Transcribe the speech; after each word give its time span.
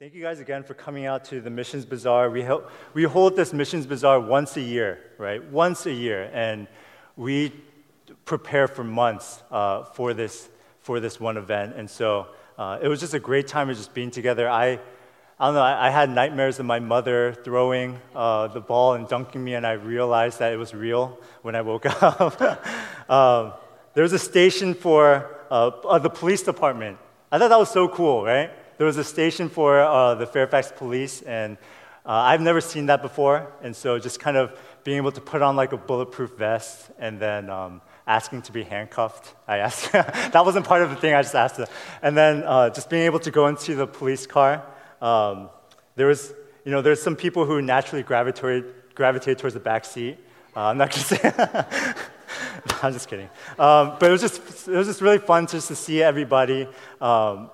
Thank 0.00 0.14
you 0.14 0.22
guys 0.22 0.38
again 0.38 0.62
for 0.62 0.74
coming 0.74 1.06
out 1.06 1.24
to 1.24 1.40
the 1.40 1.50
Missions 1.50 1.84
Bazaar. 1.84 2.30
We, 2.30 2.44
ho- 2.44 2.68
we 2.94 3.02
hold 3.02 3.34
this 3.34 3.52
Missions 3.52 3.84
Bazaar 3.84 4.20
once 4.20 4.56
a 4.56 4.60
year, 4.60 5.00
right? 5.18 5.42
Once 5.42 5.86
a 5.86 5.92
year. 5.92 6.30
And 6.32 6.68
we 7.16 7.52
prepare 8.24 8.68
for 8.68 8.84
months 8.84 9.42
uh, 9.50 9.82
for, 9.82 10.14
this, 10.14 10.50
for 10.82 11.00
this 11.00 11.18
one 11.18 11.36
event. 11.36 11.74
And 11.74 11.90
so 11.90 12.28
uh, 12.56 12.78
it 12.80 12.86
was 12.86 13.00
just 13.00 13.12
a 13.12 13.18
great 13.18 13.48
time 13.48 13.70
of 13.70 13.76
just 13.76 13.92
being 13.92 14.12
together. 14.12 14.48
I, 14.48 14.78
I 15.40 15.46
don't 15.46 15.54
know, 15.54 15.62
I, 15.62 15.88
I 15.88 15.90
had 15.90 16.10
nightmares 16.10 16.60
of 16.60 16.66
my 16.66 16.78
mother 16.78 17.34
throwing 17.34 17.98
uh, 18.14 18.46
the 18.46 18.60
ball 18.60 18.94
and 18.94 19.08
dunking 19.08 19.42
me, 19.42 19.54
and 19.54 19.66
I 19.66 19.72
realized 19.72 20.38
that 20.38 20.52
it 20.52 20.58
was 20.58 20.72
real 20.72 21.18
when 21.42 21.56
I 21.56 21.62
woke 21.62 21.86
up. 22.02 22.40
um, 23.10 23.52
there 23.94 24.04
was 24.04 24.12
a 24.12 24.18
station 24.20 24.74
for 24.74 25.28
uh, 25.50 25.98
the 25.98 26.08
police 26.08 26.44
department. 26.44 26.98
I 27.32 27.38
thought 27.40 27.48
that 27.48 27.58
was 27.58 27.72
so 27.72 27.88
cool, 27.88 28.22
right? 28.24 28.52
There 28.78 28.86
was 28.86 28.96
a 28.96 29.04
station 29.04 29.48
for 29.48 29.80
uh, 29.80 30.14
the 30.14 30.26
Fairfax 30.26 30.72
police, 30.74 31.22
and 31.22 31.58
uh, 32.06 32.12
I've 32.12 32.40
never 32.40 32.60
seen 32.60 32.86
that 32.86 33.02
before. 33.02 33.52
And 33.62 33.76
so 33.76 33.98
just 33.98 34.18
kind 34.18 34.36
of 34.36 34.58
being 34.84 34.96
able 34.96 35.12
to 35.12 35.20
put 35.20 35.42
on 35.42 35.56
like 35.56 35.72
a 35.72 35.76
bulletproof 35.76 36.30
vest 36.38 36.90
and 36.98 37.20
then 37.20 37.50
um, 37.50 37.82
asking 38.06 38.42
to 38.42 38.52
be 38.52 38.62
handcuffed. 38.62 39.34
I 39.46 39.58
asked, 39.58 39.92
that 39.92 40.44
wasn't 40.44 40.64
part 40.64 40.80
of 40.82 40.90
the 40.90 40.96
thing, 40.96 41.12
I 41.12 41.20
just 41.20 41.34
asked 41.34 41.58
it. 41.58 41.68
And 42.00 42.16
then 42.16 42.44
uh, 42.44 42.70
just 42.70 42.88
being 42.88 43.02
able 43.02 43.18
to 43.20 43.30
go 43.30 43.48
into 43.48 43.74
the 43.74 43.86
police 43.86 44.26
car. 44.26 44.64
Um, 45.02 45.50
there 45.96 46.06
was, 46.06 46.32
you 46.64 46.72
know, 46.72 46.80
there's 46.80 47.02
some 47.02 47.16
people 47.16 47.44
who 47.44 47.60
naturally 47.60 48.02
gravitate, 48.02 48.94
gravitate 48.94 49.38
towards 49.38 49.54
the 49.54 49.60
back 49.60 49.84
seat. 49.84 50.18
Uh, 50.56 50.60
I'm 50.60 50.78
not 50.78 50.90
going 50.90 51.02
to 51.02 51.16
say. 51.16 51.94
I'm 52.82 52.92
just 52.92 53.08
kidding. 53.08 53.28
Um, 53.58 53.96
but 53.98 54.04
it 54.04 54.10
was 54.12 54.20
just 54.20 54.68
it 54.68 54.76
was 54.76 54.86
just 54.86 55.00
really 55.00 55.18
fun 55.18 55.46
just 55.46 55.68
to 55.68 55.76
see 55.76 56.02
everybody. 56.02 56.68
Um, 57.00 57.50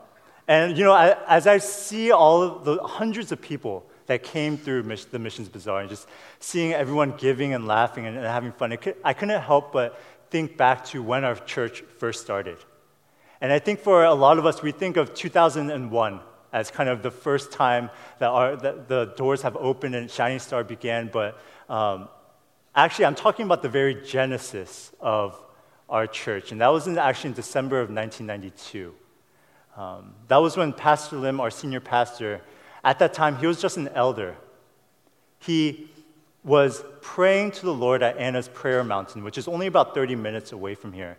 and 0.46 0.76
you 0.76 0.84
know, 0.84 0.92
I, 0.92 1.16
as 1.26 1.46
I 1.46 1.58
see 1.58 2.10
all 2.10 2.42
of 2.42 2.64
the 2.64 2.82
hundreds 2.82 3.32
of 3.32 3.40
people 3.40 3.86
that 4.06 4.22
came 4.22 4.58
through 4.58 4.82
the 4.82 5.18
Missions 5.18 5.48
Bazaar 5.48 5.80
and 5.80 5.88
just 5.88 6.06
seeing 6.38 6.72
everyone 6.72 7.14
giving 7.16 7.54
and 7.54 7.66
laughing 7.66 8.06
and, 8.06 8.16
and 8.16 8.26
having 8.26 8.52
fun, 8.52 8.76
could, 8.76 8.96
I 9.02 9.14
couldn't 9.14 9.40
help 9.40 9.72
but 9.72 9.98
think 10.30 10.56
back 10.56 10.84
to 10.86 11.02
when 11.02 11.24
our 11.24 11.36
church 11.36 11.82
first 11.98 12.20
started. 12.20 12.58
And 13.40 13.52
I 13.52 13.58
think 13.58 13.80
for 13.80 14.04
a 14.04 14.14
lot 14.14 14.38
of 14.38 14.46
us, 14.46 14.62
we 14.62 14.72
think 14.72 14.96
of 14.96 15.14
2001 15.14 16.20
as 16.52 16.70
kind 16.70 16.88
of 16.88 17.02
the 17.02 17.10
first 17.10 17.50
time 17.50 17.90
that, 18.18 18.28
our, 18.28 18.56
the 18.56 19.12
doors 19.16 19.42
have 19.42 19.56
opened 19.56 19.94
and 19.94 20.10
Shining 20.10 20.38
Star 20.38 20.62
began. 20.62 21.08
But 21.12 21.38
um, 21.68 22.08
actually, 22.74 23.06
I'm 23.06 23.14
talking 23.14 23.44
about 23.44 23.62
the 23.62 23.68
very 23.68 24.02
genesis 24.06 24.92
of 25.00 25.38
our 25.88 26.06
church. 26.06 26.52
And 26.52 26.60
that 26.60 26.68
was 26.68 26.86
in, 26.86 26.96
actually 26.96 27.28
in 27.28 27.34
December 27.34 27.80
of 27.80 27.90
1992. 27.90 28.94
Um, 29.76 30.14
that 30.28 30.36
was 30.36 30.56
when 30.56 30.72
Pastor 30.72 31.16
Lim, 31.16 31.40
our 31.40 31.50
senior 31.50 31.80
pastor, 31.80 32.40
at 32.84 32.98
that 32.98 33.14
time, 33.14 33.36
he 33.36 33.46
was 33.46 33.60
just 33.60 33.76
an 33.76 33.88
elder. 33.88 34.36
He 35.40 35.88
was 36.44 36.84
praying 37.00 37.52
to 37.52 37.64
the 37.64 37.74
Lord 37.74 38.02
at 38.02 38.18
Anna's 38.18 38.48
Prayer 38.48 38.84
Mountain, 38.84 39.24
which 39.24 39.38
is 39.38 39.48
only 39.48 39.66
about 39.66 39.94
30 39.94 40.14
minutes 40.14 40.52
away 40.52 40.74
from 40.74 40.92
here. 40.92 41.16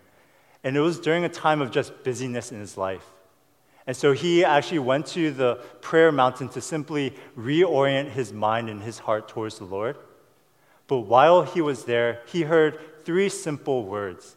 And 0.64 0.78
it 0.78 0.80
was 0.80 1.00
during 1.00 1.24
a 1.24 1.30
time 1.30 1.62
of 1.62 1.72
just 1.72 2.04
busyness 2.04 2.52
in 2.52 2.60
his 2.60 2.78
life. 2.78 3.06
And 3.88 3.96
so 3.96 4.14
he 4.14 4.44
actually 4.44 4.80
went 4.80 5.08
to 5.08 5.32
the 5.32 5.56
prayer 5.82 6.12
mountain 6.12 6.50
to 6.50 6.62
simply 6.62 7.14
reorient 7.38 8.10
his 8.10 8.34
mind 8.34 8.70
and 8.70 8.82
his 8.82 9.00
heart 9.00 9.28
towards 9.28 9.60
the 9.60 9.66
Lord. 9.66 9.98
But 10.88 11.00
while 11.00 11.44
he 11.44 11.62
was 11.62 11.86
there, 11.86 12.22
he 12.28 12.44
heard 12.44 12.80
three 13.06 13.30
simple 13.30 13.86
words. 13.86 14.36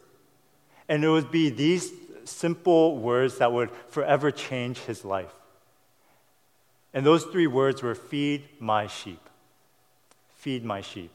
And 0.87 1.03
it 1.03 1.09
would 1.09 1.31
be 1.31 1.49
these 1.49 1.91
simple 2.29 2.97
words 2.97 3.37
that 3.37 3.51
would 3.51 3.71
forever 3.89 4.31
change 4.31 4.79
his 4.79 5.03
life. 5.03 5.33
And 6.93 7.05
those 7.05 7.23
three 7.25 7.47
words 7.47 7.83
were 7.83 7.95
feed 7.95 8.47
my 8.59 8.87
sheep. 8.87 9.21
Feed 10.35 10.63
my 10.65 10.81
sheep. 10.81 11.11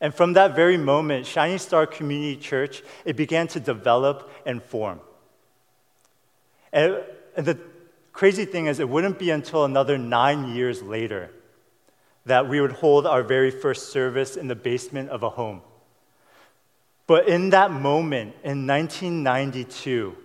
And 0.00 0.12
from 0.12 0.32
that 0.32 0.56
very 0.56 0.76
moment, 0.76 1.26
Shining 1.26 1.58
Star 1.58 1.86
Community 1.86 2.36
Church, 2.36 2.82
it 3.04 3.16
began 3.16 3.46
to 3.48 3.60
develop 3.60 4.30
and 4.44 4.62
form. 4.62 5.00
And, 6.72 7.02
the 7.36 7.58
crazy 8.12 8.44
thing 8.44 8.66
is, 8.66 8.78
it 8.78 8.88
wouldn't 8.88 9.18
be 9.18 9.30
until 9.30 9.64
another 9.64 9.96
nine 9.96 10.54
years 10.54 10.82
later 10.82 11.30
that 12.26 12.48
we 12.48 12.60
would 12.60 12.72
hold 12.72 13.06
our 13.06 13.22
very 13.22 13.50
first 13.50 13.90
service 13.90 14.36
in 14.36 14.48
the 14.48 14.54
basement 14.54 15.08
of 15.08 15.22
a 15.22 15.30
home. 15.30 15.62
But 17.06 17.28
in 17.28 17.50
that 17.50 17.70
moment, 17.70 18.34
in 18.44 18.66
1992, 18.66 20.16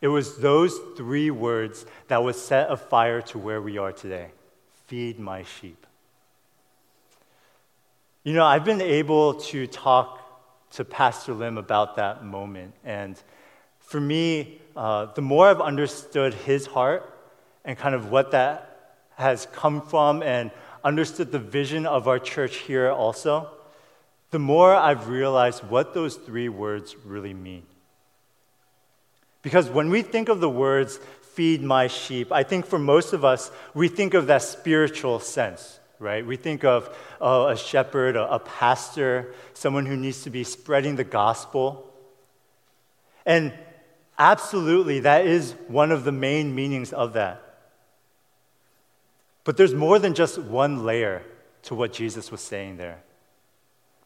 it 0.00 0.08
was 0.08 0.38
those 0.38 0.78
three 0.96 1.30
words 1.30 1.84
that 2.08 2.22
would 2.22 2.36
set 2.36 2.70
a 2.70 2.76
fire 2.76 3.20
to 3.22 3.38
where 3.38 3.60
we 3.60 3.78
are 3.78 3.92
today 3.92 4.30
feed 4.90 5.20
my 5.20 5.44
sheep. 5.44 5.86
You 8.24 8.34
know, 8.34 8.44
I've 8.44 8.64
been 8.64 8.80
able 8.80 9.34
to 9.34 9.68
talk 9.68 10.18
to 10.72 10.84
Pastor 10.84 11.32
Lim 11.32 11.58
about 11.58 11.94
that 11.94 12.24
moment. 12.24 12.74
And 12.84 13.20
for 13.78 14.00
me, 14.00 14.60
uh, 14.74 15.06
the 15.14 15.22
more 15.22 15.46
I've 15.46 15.60
understood 15.60 16.34
his 16.34 16.66
heart 16.66 17.08
and 17.64 17.78
kind 17.78 17.94
of 17.94 18.10
what 18.10 18.32
that 18.32 19.06
has 19.14 19.46
come 19.52 19.80
from 19.80 20.24
and 20.24 20.50
understood 20.82 21.30
the 21.30 21.38
vision 21.38 21.86
of 21.86 22.08
our 22.08 22.18
church 22.18 22.56
here 22.56 22.90
also, 22.90 23.48
the 24.30 24.38
more 24.38 24.74
I've 24.74 25.08
realized 25.08 25.64
what 25.64 25.94
those 25.94 26.16
three 26.16 26.48
words 26.48 26.96
really 27.04 27.34
mean. 27.34 27.64
Because 29.42 29.68
when 29.68 29.90
we 29.90 30.02
think 30.02 30.28
of 30.28 30.40
the 30.40 30.50
words, 30.50 30.98
feed 31.34 31.62
my 31.62 31.86
sheep, 31.86 32.30
I 32.30 32.42
think 32.42 32.66
for 32.66 32.78
most 32.78 33.12
of 33.12 33.24
us, 33.24 33.50
we 33.74 33.88
think 33.88 34.14
of 34.14 34.26
that 34.26 34.42
spiritual 34.42 35.18
sense, 35.20 35.80
right? 35.98 36.24
We 36.24 36.36
think 36.36 36.64
of 36.64 36.94
uh, 37.20 37.48
a 37.52 37.56
shepherd, 37.56 38.16
a 38.16 38.38
pastor, 38.38 39.34
someone 39.54 39.86
who 39.86 39.96
needs 39.96 40.22
to 40.24 40.30
be 40.30 40.44
spreading 40.44 40.96
the 40.96 41.04
gospel. 41.04 41.90
And 43.24 43.52
absolutely, 44.18 45.00
that 45.00 45.26
is 45.26 45.54
one 45.68 45.90
of 45.90 46.04
the 46.04 46.12
main 46.12 46.54
meanings 46.54 46.92
of 46.92 47.14
that. 47.14 47.42
But 49.44 49.56
there's 49.56 49.74
more 49.74 49.98
than 49.98 50.14
just 50.14 50.38
one 50.38 50.84
layer 50.84 51.22
to 51.62 51.74
what 51.74 51.92
Jesus 51.92 52.30
was 52.30 52.40
saying 52.40 52.76
there. 52.76 53.02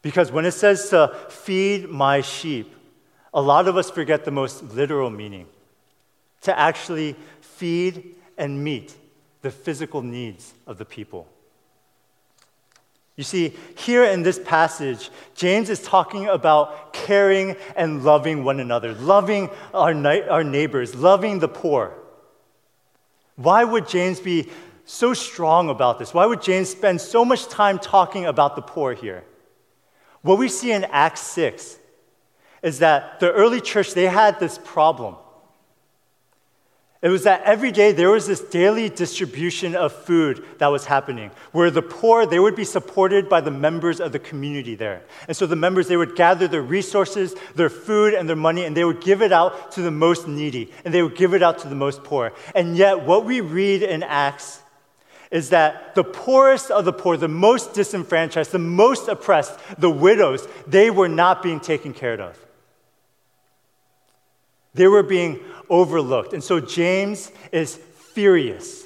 Because 0.05 0.31
when 0.31 0.45
it 0.45 0.51
says 0.51 0.89
to 0.89 1.15
feed 1.29 1.89
my 1.89 2.21
sheep, 2.21 2.75
a 3.33 3.41
lot 3.41 3.67
of 3.67 3.75
us 3.75 3.89
forget 3.89 4.23
the 4.23 4.29
most 4.29 4.61
literal 4.61 5.09
meaning 5.09 5.47
to 6.41 6.55
actually 6.55 7.15
feed 7.41 8.13
and 8.37 8.63
meet 8.63 8.95
the 9.41 9.49
physical 9.49 10.03
needs 10.03 10.53
of 10.67 10.77
the 10.77 10.85
people. 10.85 11.27
You 13.15 13.23
see, 13.23 13.55
here 13.79 14.03
in 14.03 14.21
this 14.21 14.37
passage, 14.37 15.09
James 15.33 15.71
is 15.71 15.81
talking 15.81 16.27
about 16.27 16.93
caring 16.93 17.55
and 17.75 18.03
loving 18.03 18.43
one 18.43 18.59
another, 18.59 18.93
loving 18.93 19.49
our, 19.73 19.91
our 20.29 20.43
neighbors, 20.43 20.93
loving 20.93 21.39
the 21.39 21.47
poor. 21.47 21.95
Why 23.37 23.63
would 23.63 23.89
James 23.89 24.19
be 24.19 24.51
so 24.85 25.15
strong 25.15 25.71
about 25.71 25.97
this? 25.97 26.13
Why 26.13 26.27
would 26.27 26.43
James 26.43 26.69
spend 26.69 27.01
so 27.01 27.25
much 27.25 27.47
time 27.47 27.79
talking 27.79 28.27
about 28.27 28.55
the 28.55 28.61
poor 28.61 28.93
here? 28.93 29.23
What 30.25 30.39
we 30.39 30.49
see 30.49 30.71
in 30.71 30.85
Acts 30.85 31.21
6 31.21 31.77
is 32.63 32.79
that 32.79 33.19
the 33.19 33.31
early 33.31 33.61
church, 33.61 33.93
they 33.93 34.07
had 34.07 34.39
this 34.39 34.57
problem. 34.57 35.17
It 37.03 37.09
was 37.09 37.25
that 37.25 37.43
every 37.43 37.71
day 37.71 37.91
there 37.91 38.09
was 38.09 38.25
this 38.25 38.41
daily 38.41 38.89
distribution 38.89 39.75
of 39.75 39.93
food 39.93 40.43
that 40.57 40.69
was 40.69 40.85
happening, 40.85 41.29
where 41.51 41.69
the 41.69 41.83
poor, 41.83 42.25
they 42.25 42.39
would 42.39 42.55
be 42.55 42.63
supported 42.63 43.29
by 43.29 43.39
the 43.39 43.51
members 43.51 43.99
of 43.99 44.13
the 44.13 44.17
community 44.17 44.73
there. 44.73 45.03
And 45.27 45.37
so 45.37 45.45
the 45.45 45.55
members, 45.55 45.87
they 45.87 45.97
would 45.97 46.15
gather 46.15 46.47
their 46.47 46.63
resources, 46.63 47.35
their 47.53 47.69
food, 47.69 48.15
and 48.15 48.27
their 48.27 48.35
money, 48.35 48.65
and 48.65 48.75
they 48.75 48.83
would 48.83 49.01
give 49.01 49.21
it 49.21 49.31
out 49.31 49.73
to 49.73 49.83
the 49.83 49.91
most 49.91 50.27
needy, 50.27 50.71
and 50.83 50.91
they 50.91 51.03
would 51.03 51.15
give 51.15 51.35
it 51.35 51.43
out 51.43 51.59
to 51.59 51.67
the 51.67 51.75
most 51.75 52.03
poor. 52.03 52.33
And 52.55 52.75
yet, 52.75 53.03
what 53.03 53.25
we 53.25 53.41
read 53.41 53.83
in 53.83 54.01
Acts 54.01 54.63
is 55.35 55.49
that 55.49 55.93
the 55.95 56.03
poorest 56.03 56.71
of 56.71 56.85
the 56.85 56.93
poor, 56.93 57.17
the 57.17 57.27
most 57.27 57.73
disenfranchised, 57.73 58.53
the 58.53 58.57
most 58.57 59.09
oppressed, 59.09 59.59
the 59.77 59.89
widows, 59.89 60.47
they 60.65 60.89
were 60.89 61.09
not 61.09 61.43
being 61.43 61.59
taken 61.59 61.93
care 61.93 62.21
of. 62.21 62.39
They 64.75 64.87
were 64.87 65.03
being 65.03 65.41
overlooked. 65.69 66.31
And 66.31 66.41
so 66.41 66.61
James 66.61 67.33
is 67.51 67.75
furious 67.75 68.85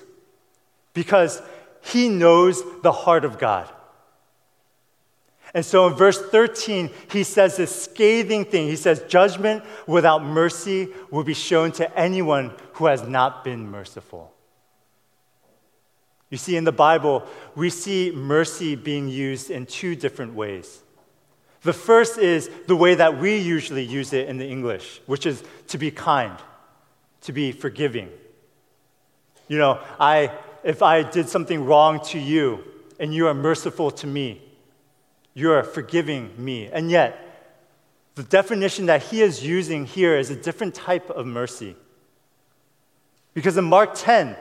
because 0.95 1.39
he 1.83 2.09
knows 2.09 2.63
the 2.81 2.93
heart 2.93 3.25
of 3.25 3.37
God. 3.37 3.69
And 5.53 5.63
so 5.63 5.85
in 5.85 5.93
verse 5.93 6.19
13, 6.19 6.89
he 7.11 7.23
says 7.23 7.57
this 7.57 7.83
scathing 7.83 8.45
thing. 8.45 8.65
He 8.65 8.75
says, 8.75 9.03
Judgment 9.07 9.63
without 9.85 10.23
mercy 10.23 10.89
will 11.11 11.23
be 11.23 11.35
shown 11.35 11.71
to 11.73 11.95
anyone 11.95 12.53
who 12.73 12.87
has 12.87 13.03
not 13.03 13.43
been 13.43 13.69
merciful. 13.69 14.33
You 16.29 16.37
see, 16.37 16.55
in 16.55 16.63
the 16.63 16.71
Bible, 16.71 17.25
we 17.55 17.69
see 17.69 18.11
mercy 18.11 18.75
being 18.75 19.09
used 19.09 19.49
in 19.49 19.65
two 19.65 19.95
different 19.95 20.35
ways. 20.35 20.83
The 21.63 21.73
first 21.73 22.17
is 22.17 22.49
the 22.67 22.75
way 22.75 22.95
that 22.95 23.19
we 23.19 23.37
usually 23.37 23.83
use 23.83 24.13
it 24.13 24.29
in 24.29 24.37
the 24.37 24.47
English, 24.47 25.01
which 25.07 25.25
is 25.25 25.43
to 25.67 25.77
be 25.77 25.91
kind, 25.91 26.37
to 27.21 27.33
be 27.33 27.51
forgiving. 27.51 28.09
You 29.47 29.57
know, 29.57 29.79
I, 29.99 30.31
if 30.63 30.81
I 30.83 31.03
did 31.03 31.27
something 31.27 31.65
wrong 31.65 32.03
to 32.05 32.19
you 32.19 32.63
and 32.99 33.13
you 33.13 33.27
are 33.27 33.33
merciful 33.33 33.91
to 33.91 34.07
me, 34.07 34.41
you're 35.33 35.63
forgiving 35.63 36.31
me. 36.37 36.67
And 36.67 36.91
yet, 36.91 37.25
the 38.15 38.23
definition 38.23 38.85
that 38.85 39.03
he 39.03 39.21
is 39.21 39.45
using 39.45 39.85
here 39.85 40.17
is 40.17 40.29
a 40.29 40.35
different 40.35 40.75
type 40.75 41.09
of 41.09 41.25
mercy. 41.25 41.75
Because 43.33 43.57
in 43.57 43.65
Mark 43.65 43.91
10, 43.95 44.35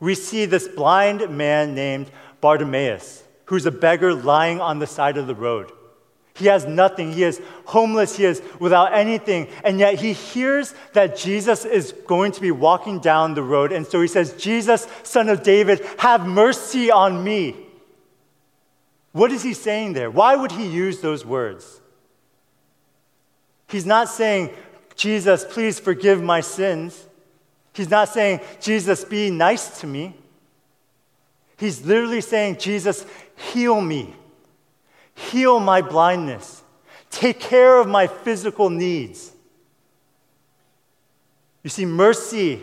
we 0.00 0.14
see 0.14 0.44
this 0.44 0.68
blind 0.68 1.28
man 1.30 1.74
named 1.74 2.10
Bartimaeus, 2.40 3.22
who's 3.46 3.66
a 3.66 3.70
beggar 3.70 4.14
lying 4.14 4.60
on 4.60 4.78
the 4.78 4.86
side 4.86 5.16
of 5.16 5.26
the 5.26 5.34
road. 5.34 5.72
He 6.38 6.46
has 6.46 6.66
nothing. 6.66 7.12
He 7.12 7.24
is 7.24 7.42
homeless. 7.64 8.16
He 8.16 8.24
is 8.24 8.40
without 8.60 8.94
anything. 8.94 9.48
And 9.64 9.80
yet 9.80 9.98
he 9.98 10.12
hears 10.12 10.72
that 10.92 11.16
Jesus 11.16 11.64
is 11.64 11.92
going 12.06 12.30
to 12.32 12.40
be 12.40 12.52
walking 12.52 13.00
down 13.00 13.34
the 13.34 13.42
road. 13.42 13.72
And 13.72 13.84
so 13.84 14.00
he 14.00 14.06
says, 14.06 14.34
Jesus, 14.34 14.86
son 15.02 15.28
of 15.28 15.42
David, 15.42 15.84
have 15.98 16.26
mercy 16.26 16.92
on 16.92 17.24
me. 17.24 17.56
What 19.10 19.32
is 19.32 19.42
he 19.42 19.52
saying 19.52 19.94
there? 19.94 20.12
Why 20.12 20.36
would 20.36 20.52
he 20.52 20.68
use 20.68 21.00
those 21.00 21.26
words? 21.26 21.80
He's 23.66 23.86
not 23.86 24.08
saying, 24.08 24.50
Jesus, 24.94 25.44
please 25.44 25.80
forgive 25.80 26.22
my 26.22 26.40
sins. 26.40 27.07
He's 27.78 27.90
not 27.90 28.08
saying, 28.08 28.40
Jesus, 28.60 29.04
be 29.04 29.30
nice 29.30 29.80
to 29.80 29.86
me. 29.86 30.14
He's 31.56 31.86
literally 31.86 32.20
saying, 32.20 32.58
Jesus, 32.58 33.06
heal 33.36 33.80
me. 33.80 34.14
Heal 35.14 35.60
my 35.60 35.80
blindness. 35.80 36.62
Take 37.08 37.38
care 37.38 37.80
of 37.80 37.86
my 37.86 38.08
physical 38.08 38.68
needs. 38.68 39.32
You 41.62 41.70
see, 41.70 41.86
mercy 41.86 42.62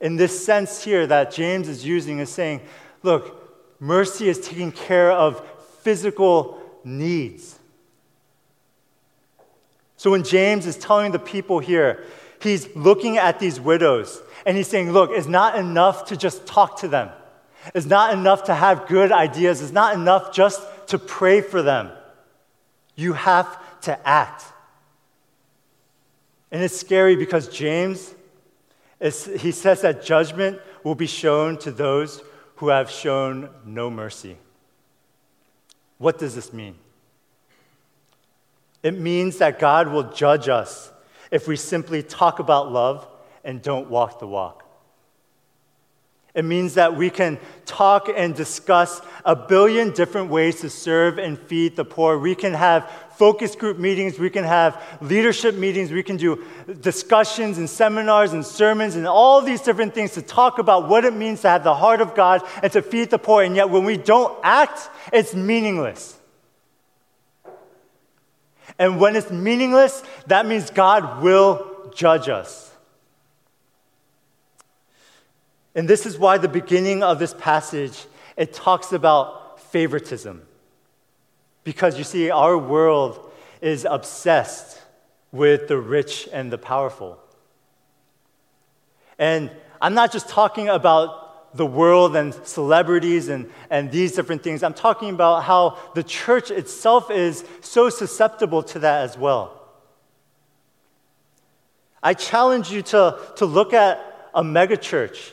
in 0.00 0.16
this 0.16 0.44
sense 0.44 0.84
here 0.84 1.06
that 1.06 1.32
James 1.32 1.66
is 1.66 1.86
using 1.86 2.18
is 2.18 2.28
saying, 2.28 2.60
look, 3.02 3.80
mercy 3.80 4.28
is 4.28 4.38
taking 4.38 4.70
care 4.70 5.10
of 5.10 5.42
physical 5.80 6.60
needs. 6.84 7.58
So 9.96 10.10
when 10.10 10.24
James 10.24 10.66
is 10.66 10.76
telling 10.76 11.12
the 11.12 11.18
people 11.18 11.58
here, 11.58 12.04
he's 12.42 12.74
looking 12.74 13.18
at 13.18 13.38
these 13.38 13.60
widows 13.60 14.20
and 14.46 14.56
he's 14.56 14.68
saying, 14.68 14.92
Look, 14.92 15.10
it's 15.12 15.26
not 15.26 15.56
enough 15.56 16.06
to 16.06 16.16
just 16.16 16.46
talk 16.46 16.80
to 16.80 16.88
them. 16.88 17.10
It's 17.74 17.86
not 17.86 18.12
enough 18.12 18.44
to 18.44 18.54
have 18.54 18.86
good 18.86 19.12
ideas. 19.12 19.62
It's 19.62 19.72
not 19.72 19.94
enough 19.94 20.32
just 20.32 20.60
to 20.88 20.98
pray 20.98 21.40
for 21.40 21.62
them. 21.62 21.90
You 22.96 23.12
have 23.12 23.58
to 23.82 24.08
act. 24.08 24.44
And 26.50 26.62
it's 26.62 26.76
scary 26.76 27.16
because 27.16 27.48
James, 27.48 28.14
he 29.00 29.52
says 29.52 29.80
that 29.82 30.04
judgment 30.04 30.60
will 30.84 30.94
be 30.94 31.06
shown 31.06 31.56
to 31.58 31.70
those 31.70 32.22
who 32.56 32.68
have 32.68 32.90
shown 32.90 33.48
no 33.64 33.90
mercy. 33.90 34.36
What 35.98 36.18
does 36.18 36.34
this 36.34 36.52
mean? 36.52 36.76
It 38.82 38.98
means 38.98 39.38
that 39.38 39.58
God 39.58 39.88
will 39.88 40.12
judge 40.12 40.48
us 40.48 40.91
if 41.32 41.48
we 41.48 41.56
simply 41.56 42.04
talk 42.04 42.38
about 42.38 42.70
love 42.70 43.08
and 43.42 43.60
don't 43.60 43.90
walk 43.90 44.20
the 44.20 44.26
walk. 44.28 44.62
It 46.34 46.44
means 46.46 46.74
that 46.74 46.96
we 46.96 47.10
can 47.10 47.38
talk 47.66 48.08
and 48.08 48.34
discuss 48.34 49.02
a 49.24 49.36
billion 49.36 49.90
different 49.92 50.30
ways 50.30 50.60
to 50.60 50.70
serve 50.70 51.18
and 51.18 51.38
feed 51.38 51.76
the 51.76 51.84
poor. 51.84 52.18
We 52.18 52.34
can 52.34 52.54
have 52.54 52.90
focus 53.16 53.54
group 53.54 53.78
meetings, 53.78 54.18
we 54.18 54.30
can 54.30 54.44
have 54.44 54.82
leadership 55.02 55.54
meetings, 55.56 55.90
we 55.90 56.02
can 56.02 56.16
do 56.16 56.42
discussions 56.80 57.58
and 57.58 57.68
seminars 57.68 58.32
and 58.32 58.44
sermons 58.44 58.96
and 58.96 59.06
all 59.06 59.42
these 59.42 59.60
different 59.60 59.94
things 59.94 60.12
to 60.12 60.22
talk 60.22 60.58
about 60.58 60.88
what 60.88 61.04
it 61.04 61.14
means 61.14 61.42
to 61.42 61.48
have 61.48 61.64
the 61.64 61.74
heart 61.74 62.00
of 62.00 62.14
God 62.14 62.42
and 62.62 62.72
to 62.72 62.80
feed 62.80 63.10
the 63.10 63.18
poor. 63.18 63.42
And 63.42 63.54
yet, 63.54 63.68
when 63.68 63.84
we 63.84 63.98
don't 63.98 64.38
act, 64.42 64.88
it's 65.12 65.34
meaningless. 65.34 66.18
And 68.82 68.98
when 68.98 69.14
it's 69.14 69.30
meaningless, 69.30 70.02
that 70.26 70.44
means 70.44 70.70
God 70.70 71.22
will 71.22 71.92
judge 71.94 72.28
us. 72.28 72.74
And 75.76 75.86
this 75.86 76.04
is 76.04 76.18
why 76.18 76.38
the 76.38 76.48
beginning 76.48 77.04
of 77.04 77.20
this 77.20 77.32
passage 77.32 78.06
it 78.36 78.52
talks 78.52 78.92
about 78.92 79.60
favoritism. 79.60 80.42
Because 81.62 81.96
you 81.96 82.02
see 82.02 82.32
our 82.32 82.58
world 82.58 83.30
is 83.60 83.86
obsessed 83.88 84.82
with 85.30 85.68
the 85.68 85.78
rich 85.78 86.28
and 86.32 86.52
the 86.52 86.58
powerful. 86.58 87.20
And 89.16 89.52
I'm 89.80 89.94
not 89.94 90.10
just 90.10 90.28
talking 90.28 90.68
about 90.68 91.21
the 91.54 91.66
world 91.66 92.16
and 92.16 92.34
celebrities 92.44 93.28
and, 93.28 93.50
and 93.70 93.90
these 93.90 94.12
different 94.12 94.42
things. 94.42 94.62
I'm 94.62 94.74
talking 94.74 95.10
about 95.10 95.44
how 95.44 95.78
the 95.94 96.02
church 96.02 96.50
itself 96.50 97.10
is 97.10 97.44
so 97.60 97.90
susceptible 97.90 98.62
to 98.64 98.78
that 98.80 99.02
as 99.02 99.18
well. 99.18 99.58
I 102.02 102.14
challenge 102.14 102.70
you 102.70 102.82
to, 102.82 103.18
to 103.36 103.46
look 103.46 103.72
at 103.72 104.30
a 104.34 104.42
megachurch 104.42 105.32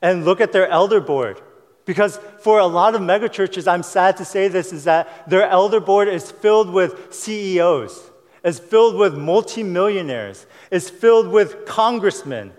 and 0.00 0.24
look 0.24 0.40
at 0.40 0.52
their 0.52 0.68
elder 0.68 1.00
board. 1.00 1.40
Because 1.86 2.18
for 2.40 2.60
a 2.60 2.66
lot 2.66 2.94
of 2.94 3.00
megachurches, 3.00 3.70
I'm 3.70 3.82
sad 3.82 4.16
to 4.18 4.24
say 4.24 4.48
this, 4.48 4.72
is 4.72 4.84
that 4.84 5.28
their 5.28 5.48
elder 5.48 5.80
board 5.80 6.08
is 6.08 6.30
filled 6.30 6.70
with 6.70 7.12
CEOs, 7.12 8.10
is 8.42 8.58
filled 8.58 8.96
with 8.96 9.14
multimillionaires, 9.16 10.46
is 10.70 10.88
filled 10.88 11.28
with 11.28 11.66
congressmen. 11.66 12.52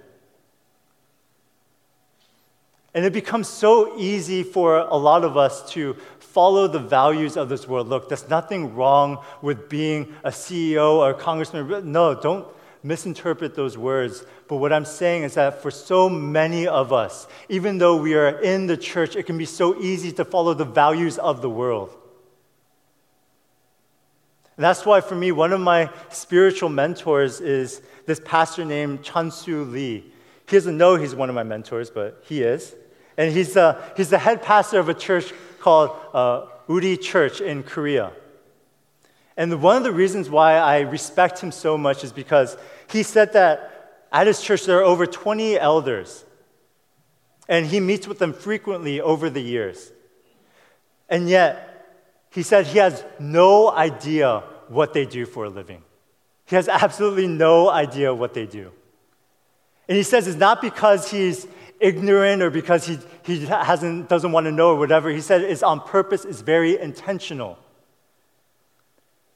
And 2.96 3.04
it 3.04 3.12
becomes 3.12 3.50
so 3.50 3.98
easy 4.00 4.42
for 4.42 4.78
a 4.78 4.96
lot 4.96 5.26
of 5.26 5.36
us 5.36 5.70
to 5.74 5.96
follow 6.18 6.68
the 6.68 6.80
values 6.80 7.36
of 7.36 7.50
this 7.50 7.68
world. 7.68 7.90
Look, 7.90 8.08
there's 8.08 8.30
nothing 8.30 8.74
wrong 8.74 9.22
with 9.42 9.68
being 9.68 10.16
a 10.24 10.30
CEO 10.30 10.94
or 10.94 11.10
a 11.10 11.14
congressman. 11.14 11.92
No, 11.92 12.16
don't, 12.16 12.48
misinterpret 12.84 13.54
those 13.54 13.78
words. 13.78 14.24
But 14.48 14.58
what 14.58 14.72
I'm 14.72 14.86
saying 14.86 15.24
is 15.24 15.34
that 15.34 15.62
for 15.62 15.72
so 15.72 16.08
many 16.08 16.68
of 16.68 16.94
us, 16.94 17.28
even 17.50 17.80
though 17.80 17.98
we 17.98 18.14
are 18.14 18.40
in 18.40 18.66
the 18.66 18.78
church, 18.78 19.18
it 19.18 19.24
can 19.24 19.38
be 19.38 19.46
so 19.46 19.78
easy 19.82 20.14
to 20.14 20.24
follow 20.24 20.54
the 20.54 20.66
values 20.66 21.18
of 21.18 21.42
the 21.42 21.50
world. 21.50 21.90
And 24.56 24.64
that's 24.64 24.86
why, 24.86 25.02
for 25.02 25.16
me, 25.16 25.34
one 25.34 25.52
of 25.52 25.60
my 25.60 25.90
spiritual 26.08 26.70
mentors 26.70 27.42
is 27.42 27.82
this 28.06 28.22
pastor 28.24 28.64
named 28.64 29.04
Chansu 29.04 29.70
Lee. 29.70 30.14
He 30.48 30.56
doesn't 30.56 30.78
know 30.78 30.96
he's 30.96 31.14
one 31.14 31.28
of 31.28 31.36
my 31.36 31.44
mentors, 31.44 31.90
but 31.90 32.24
he 32.26 32.42
is. 32.42 32.74
And 33.18 33.32
he's, 33.32 33.58
he's 33.96 34.10
the 34.10 34.18
head 34.18 34.42
pastor 34.42 34.80
of 34.80 34.90
a 34.90 34.94
church 34.94 35.34
called 35.60 35.92
uh, 36.14 36.46
Uri 36.68 36.98
Church 36.98 37.42
in 37.42 37.64
Korea. 37.64 38.12
And 39.38 39.62
one 39.62 39.78
of 39.78 39.84
the 39.84 39.92
reasons 39.92 40.30
why 40.30 40.56
I 40.56 40.82
respect 40.82 41.40
him 41.40 41.52
so 41.52 41.78
much 41.78 42.04
is 42.04 42.12
because 42.12 42.58
he 42.90 43.04
said 43.04 43.34
that 43.34 44.06
at 44.12 44.28
his 44.28 44.42
church 44.42 44.66
there 44.66 44.80
are 44.80 44.84
over 44.84 45.06
20 45.06 45.60
elders, 45.60 46.24
and 47.50 47.66
he 47.66 47.80
meets 47.80 48.08
with 48.08 48.20
them 48.20 48.34
frequently 48.34 49.02
over 49.02 49.30
the 49.30 49.42
years. 49.42 49.92
And 51.10 51.30
yet, 51.30 51.72
he 52.32 52.44
said 52.44 52.66
he 52.66 52.80
has 52.80 53.04
no 53.20 53.70
idea 53.70 54.44
what 54.68 54.94
they 54.94 55.06
do 55.06 55.26
for 55.26 55.46
a 55.46 55.50
living. 55.50 55.84
He 56.46 56.56
has 56.56 56.68
absolutely 56.68 57.28
no 57.28 57.70
idea 57.70 58.14
what 58.14 58.34
they 58.34 58.46
do. 58.46 58.72
And 59.88 59.96
he 59.98 60.04
says 60.04 60.28
it's 60.28 60.38
not 60.38 60.62
because 60.62 61.12
he's 61.12 61.46
ignorant 61.80 62.42
or 62.42 62.50
because 62.50 62.86
he, 62.86 63.00
he 63.24 63.46
hasn't, 63.46 64.10
doesn't 64.10 64.32
want 64.32 64.46
to 64.46 64.52
know 64.52 64.70
or 64.70 64.76
whatever. 64.76 65.10
He 65.10 65.22
said 65.22 65.42
it's 65.42 65.64
on 65.64 65.82
purpose, 65.82 66.26
it's 66.26 66.42
very 66.42 66.80
intentional. 66.80 67.58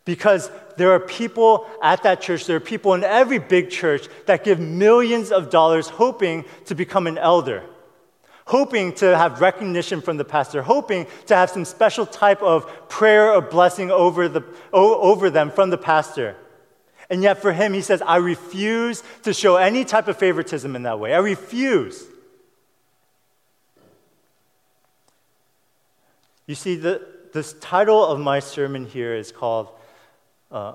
Because 0.06 0.50
there 0.78 0.92
are 0.94 1.00
people 1.00 1.68
at 1.84 2.04
that 2.04 2.22
church, 2.22 2.46
there 2.46 2.58
are 2.58 2.62
people 2.62 2.94
in 2.94 3.04
every 3.04 3.38
big 3.38 3.70
church 3.70 4.08
that 4.26 4.44
give 4.44 4.60
millions 4.60 5.32
of 5.32 5.50
dollars 5.50 5.88
hoping 5.88 6.46
to 6.66 6.74
become 6.74 7.06
an 7.06 7.18
elder, 7.18 7.64
hoping 8.46 8.94
to 8.94 9.16
have 9.16 9.42
recognition 9.42 10.02
from 10.02 10.18
the 10.18 10.26
pastor, 10.26 10.64
hoping 10.64 11.06
to 11.28 11.36
have 11.36 11.50
some 11.52 11.66
special 11.66 12.06
type 12.06 12.42
of 12.42 12.90
prayer 12.90 13.32
or 13.32 13.42
blessing 13.42 13.92
over, 13.92 14.28
the, 14.28 14.44
over 14.74 15.30
them 15.30 15.52
from 15.52 15.70
the 15.70 15.78
pastor. 15.78 16.36
And 17.12 17.24
yet, 17.24 17.42
for 17.42 17.52
him, 17.52 17.74
he 17.74 17.82
says, 17.82 18.02
I 18.02 18.18
refuse 18.18 19.04
to 19.24 19.34
show 19.34 19.56
any 19.56 19.84
type 19.84 20.08
of 20.08 20.18
favoritism 20.18 20.76
in 20.76 20.84
that 20.84 21.00
way. 21.00 21.14
I 21.14 21.18
refuse. 21.18 22.04
You 26.50 26.56
see, 26.56 26.78
the, 26.78 27.06
this 27.32 27.54
title 27.54 28.04
of 28.04 28.20
my 28.20 28.40
sermon 28.40 28.88
here 28.88 29.14
is 29.14 29.32
called 29.32 29.70
uh, 30.50 30.74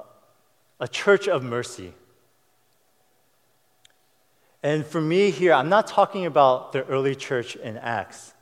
a 0.79 0.87
church 0.87 1.27
of 1.27 1.43
mercy. 1.43 1.93
And 4.63 4.87
for 4.87 5.01
me 5.01 5.33
here, 5.33 5.53
I'm 5.53 5.69
not 5.69 5.89
talking 5.89 6.27
about 6.27 6.71
the 6.71 6.85
early 6.85 7.17
church 7.17 7.57
in 7.57 7.77
Acts. 7.77 8.35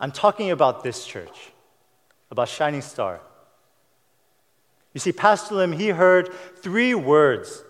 I'm 0.00 0.10
talking 0.10 0.50
about 0.50 0.82
this 0.82 1.06
church, 1.06 1.52
about 2.32 2.48
Shining 2.48 2.82
Star. 2.82 3.20
You 4.92 4.98
see, 4.98 5.12
Pastor 5.12 5.54
Lim, 5.54 5.70
he 5.70 5.90
heard 5.90 6.34
three 6.56 6.96
words 6.96 7.62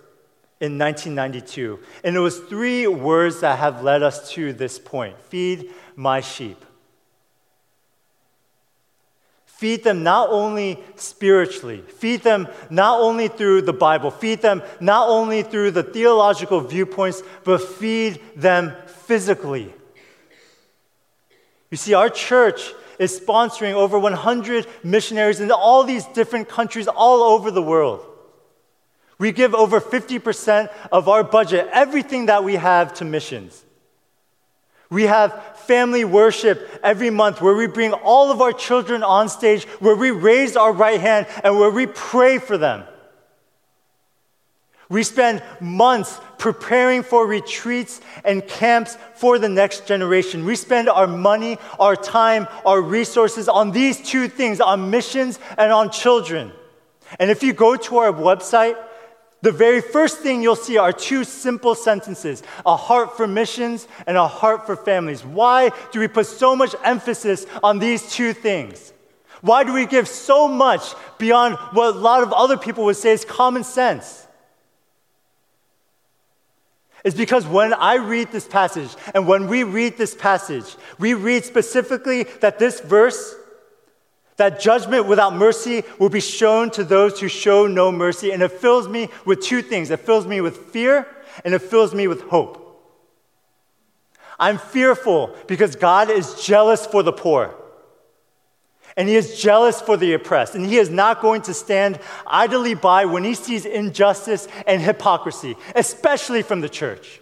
in 0.59 0.79
1992. 0.79 1.81
And 2.03 2.17
it 2.17 2.21
was 2.21 2.39
three 2.39 2.87
words 2.87 3.41
that 3.41 3.59
have 3.59 3.83
led 3.83 4.03
us 4.03 4.33
to 4.33 4.55
this 4.55 4.79
point 4.79 5.21
feed 5.21 5.69
my 5.97 6.23
sheep. 6.23 6.64
Feed 9.65 9.83
them 9.83 10.03
not 10.03 10.29
only 10.29 10.79
spiritually, 10.97 11.81
feed 11.89 12.21
them 12.21 12.49
not 12.69 13.01
only 13.01 13.29
through 13.29 13.63
the 13.63 13.73
Bible, 13.73 14.11
feed 14.11 14.43
them 14.43 14.63
not 14.79 15.09
only 15.09 15.43
through 15.43 15.71
the 15.71 15.83
theological 15.83 16.61
viewpoints, 16.61 17.23
but 17.45 17.63
feed 17.63 18.21
them 18.37 18.75
physically. 18.87 19.73
You 21.71 21.79
see, 21.79 21.95
our 21.95 22.11
church 22.11 22.75
is 22.99 23.19
sponsoring 23.19 23.73
over 23.73 23.99
100 23.99 24.67
missionaries 24.83 25.41
in 25.41 25.51
all 25.51 25.83
these 25.83 26.05
different 26.09 26.47
countries 26.47 26.87
all 26.87 27.23
over 27.23 27.51
the 27.51 27.63
world. 27.63 28.05
We 29.17 29.33
give 29.33 29.55
over 29.55 29.81
50% 29.81 30.69
of 30.93 31.09
our 31.09 31.25
budget, 31.25 31.71
everything 31.73 32.27
that 32.27 32.45
we 32.45 32.57
have, 32.57 32.93
to 32.97 33.07
missions. 33.07 33.65
We 34.91 35.05
have 35.05 35.54
family 35.67 36.05
worship 36.05 36.69
every 36.83 37.11
month 37.11 37.41
where 37.41 37.55
we 37.55 37.67
bring 37.67 37.93
all 37.93 38.31
of 38.31 38.41
our 38.41 38.53
children 38.53 39.03
on 39.03 39.29
stage, 39.29 39.65
where 39.81 39.97
we 39.97 40.11
raise 40.11 40.57
our 40.57 40.73
right 40.73 41.01
hand, 41.01 41.27
and 41.43 41.59
where 41.59 41.71
we 41.71 41.87
pray 41.87 42.39
for 42.39 42.57
them. 42.59 42.85
We 44.89 45.03
spend 45.03 45.43
months 45.61 46.21
preparing 46.39 47.03
for 47.03 47.27
retreats 47.27 48.01
and 48.25 48.47
camps 48.47 48.99
for 49.15 49.39
the 49.39 49.49
next 49.49 49.87
generation. 49.87 50.45
We 50.45 50.57
spend 50.57 50.89
our 50.89 51.07
money, 51.07 51.59
our 51.81 51.97
time, 51.97 52.47
our 52.67 52.81
resources 52.81 53.49
on 53.49 53.73
these 53.73 54.01
two 54.01 54.29
things 54.29 54.61
on 54.61 54.91
missions 54.91 55.39
and 55.57 55.73
on 55.73 55.91
children. 55.91 56.53
And 57.19 57.31
if 57.31 57.43
you 57.43 57.53
go 57.53 57.77
to 57.77 57.97
our 57.99 58.13
website, 58.13 58.77
the 59.45 59.53
very 59.53 59.83
first 59.83 60.21
thing 60.21 60.43
you'll 60.43 60.57
see 60.57 60.79
are 60.79 60.91
two 60.91 61.23
simple 61.23 61.75
sentences 61.75 62.43
a 62.65 62.75
heart 62.77 63.15
for 63.15 63.27
missions 63.27 63.87
and 64.07 64.17
a 64.17 64.27
heart 64.27 64.65
for 64.65 64.75
families. 64.75 65.23
Why 65.23 65.71
do 65.93 66.01
we 66.01 66.09
put 66.09 66.27
so 66.27 66.57
much 66.57 66.75
emphasis 66.83 67.45
on 67.63 67.79
these 67.79 68.11
two 68.11 68.33
things? 68.33 68.95
Why 69.43 69.63
do 69.63 69.75
we 69.75 69.85
give 69.85 70.09
so 70.09 70.49
much 70.49 70.95
beyond 71.19 71.57
what 71.73 71.95
a 71.95 71.99
lot 71.99 72.23
of 72.23 72.33
other 72.33 72.57
people 72.57 72.87
would 72.87 72.97
say 72.97 73.13
is 73.13 73.27
common 73.27 73.65
sense? 73.65 74.27
It's 77.05 77.15
because 77.15 77.47
when 77.47 77.75
I 77.75 77.97
read 77.97 78.33
this 78.33 78.49
passage 78.49 78.97
and 79.15 79.29
when 79.29 79.47
we 79.47 79.63
read 79.63 79.99
this 79.99 80.15
passage, 80.15 80.75
we 80.99 81.13
read 81.13 81.45
specifically 81.45 82.23
that 82.41 82.59
this 82.59 82.81
verse 82.81 83.35
that 84.37 84.61
judgment 84.61 85.07
without 85.07 85.35
mercy 85.35 85.85
will 85.99 86.09
be 86.09 86.21
shown 86.21 86.71
to 86.71 86.85
those 86.85 87.21
who 87.21 87.29
show 87.29 87.67
no 87.67 87.93
mercy. 87.93 88.33
And 88.33 88.43
it 88.43 88.53
fills 88.53 88.89
me 88.89 89.09
with 89.25 89.43
two 89.43 89.63
things 89.63 89.91
it 89.91 90.01
fills 90.01 90.27
me 90.27 90.41
with 90.41 90.57
fear 90.73 91.07
and 91.45 91.55
it 91.55 91.61
fills 91.61 91.95
me 91.95 92.09
with 92.09 92.23
hope. 92.23 92.61
I'm 94.39 94.59
fearful 94.59 95.35
because 95.47 95.77
God 95.77 96.11
is 96.11 96.43
jealous 96.43 96.85
for 96.87 97.03
the 97.03 97.13
poor. 97.13 97.55
And 98.97 99.09
he 99.09 99.17
is 99.17 99.41
jealous 99.41 99.81
for 99.81 99.97
the 99.97 100.13
oppressed. 100.13 100.55
And 100.55 100.67
he 100.67 100.77
is 100.77 100.91
not 100.91 101.21
going 101.21 101.43
to 101.43 101.55
stand 101.55 101.99
idly 102.27 102.75
by 102.75 103.07
when 103.07 103.25
he 103.25 103.35
sees 103.35 103.65
injustice 103.65 104.47
and 104.67 104.81
hypocrisy, 104.81 105.57
especially 105.75 106.43
from 106.43 106.61
the 106.61 106.69
church. 106.69 107.21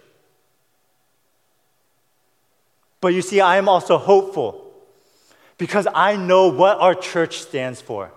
But 3.01 3.09
you 3.09 3.21
see, 3.21 3.41
I 3.41 3.57
am 3.57 3.67
also 3.67 3.97
hopeful 3.97 4.62
because 5.63 5.87
I 5.95 6.17
know 6.17 6.49
what 6.49 6.79
our 6.79 6.93
church 6.93 7.39
stands 7.39 7.79
for. 7.79 8.11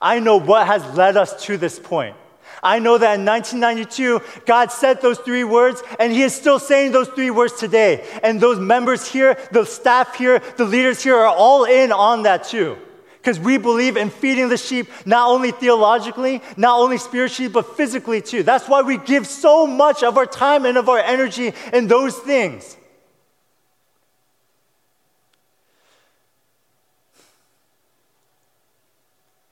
I 0.00 0.18
know 0.18 0.38
what 0.38 0.66
has 0.66 0.82
led 0.96 1.14
us 1.14 1.44
to 1.44 1.58
this 1.58 1.78
point. 1.78 2.16
I 2.62 2.78
know 2.78 2.96
that 2.96 3.18
in 3.20 3.26
1992, 3.26 4.22
God 4.46 4.72
said 4.72 5.02
those 5.02 5.18
three 5.18 5.44
words, 5.44 5.82
and 5.98 6.10
He 6.10 6.22
is 6.22 6.34
still 6.34 6.58
saying 6.58 6.92
those 6.92 7.08
three 7.08 7.30
words 7.30 7.52
today. 7.52 8.02
And 8.22 8.40
those 8.40 8.58
members 8.58 9.06
here, 9.06 9.36
the 9.52 9.66
staff 9.66 10.14
here, 10.14 10.40
the 10.56 10.64
leaders 10.64 11.02
here 11.02 11.16
are 11.16 11.26
all 11.36 11.64
in 11.64 11.92
on 11.92 12.22
that 12.22 12.44
too. 12.44 12.78
Because 13.18 13.38
we 13.38 13.58
believe 13.58 13.98
in 13.98 14.08
feeding 14.08 14.48
the 14.48 14.56
sheep, 14.56 14.88
not 15.04 15.28
only 15.28 15.50
theologically, 15.50 16.40
not 16.56 16.80
only 16.80 16.96
spiritually, 16.96 17.52
but 17.52 17.76
physically 17.76 18.22
too. 18.22 18.42
That's 18.42 18.70
why 18.70 18.80
we 18.80 18.96
give 18.96 19.26
so 19.26 19.66
much 19.66 20.02
of 20.02 20.16
our 20.16 20.24
time 20.24 20.64
and 20.64 20.78
of 20.78 20.88
our 20.88 20.98
energy 20.98 21.52
in 21.74 21.88
those 21.88 22.16
things. 22.16 22.78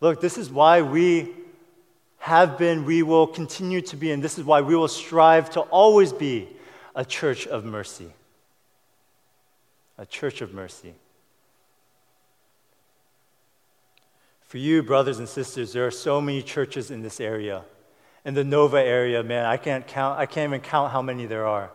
Look, 0.02 0.20
this 0.20 0.36
is 0.36 0.50
why 0.50 0.82
we 0.82 1.30
have 2.18 2.58
been, 2.58 2.84
we 2.84 3.04
will 3.04 3.28
continue 3.28 3.80
to 3.82 3.96
be, 3.96 4.10
and 4.10 4.20
this 4.20 4.36
is 4.36 4.44
why 4.44 4.60
we 4.60 4.74
will 4.74 4.88
strive 4.88 5.48
to 5.50 5.60
always 5.60 6.12
be 6.12 6.48
a 6.96 7.04
church 7.04 7.46
of 7.46 7.64
mercy. 7.64 8.10
A 9.96 10.04
church 10.04 10.40
of 10.40 10.52
mercy. 10.52 10.94
For 14.40 14.58
you, 14.58 14.82
brothers 14.82 15.20
and 15.20 15.28
sisters, 15.28 15.72
there 15.72 15.86
are 15.86 15.92
so 15.92 16.20
many 16.20 16.42
churches 16.42 16.90
in 16.90 17.02
this 17.02 17.20
area. 17.20 17.62
In 18.24 18.34
the 18.34 18.42
Nova 18.42 18.82
area, 18.82 19.22
man, 19.22 19.46
I 19.46 19.56
can't 19.56 19.86
count, 19.86 20.18
I 20.18 20.26
can't 20.26 20.50
even 20.50 20.62
count 20.62 20.90
how 20.90 21.00
many 21.00 21.26
there 21.26 21.46
are. 21.46 21.70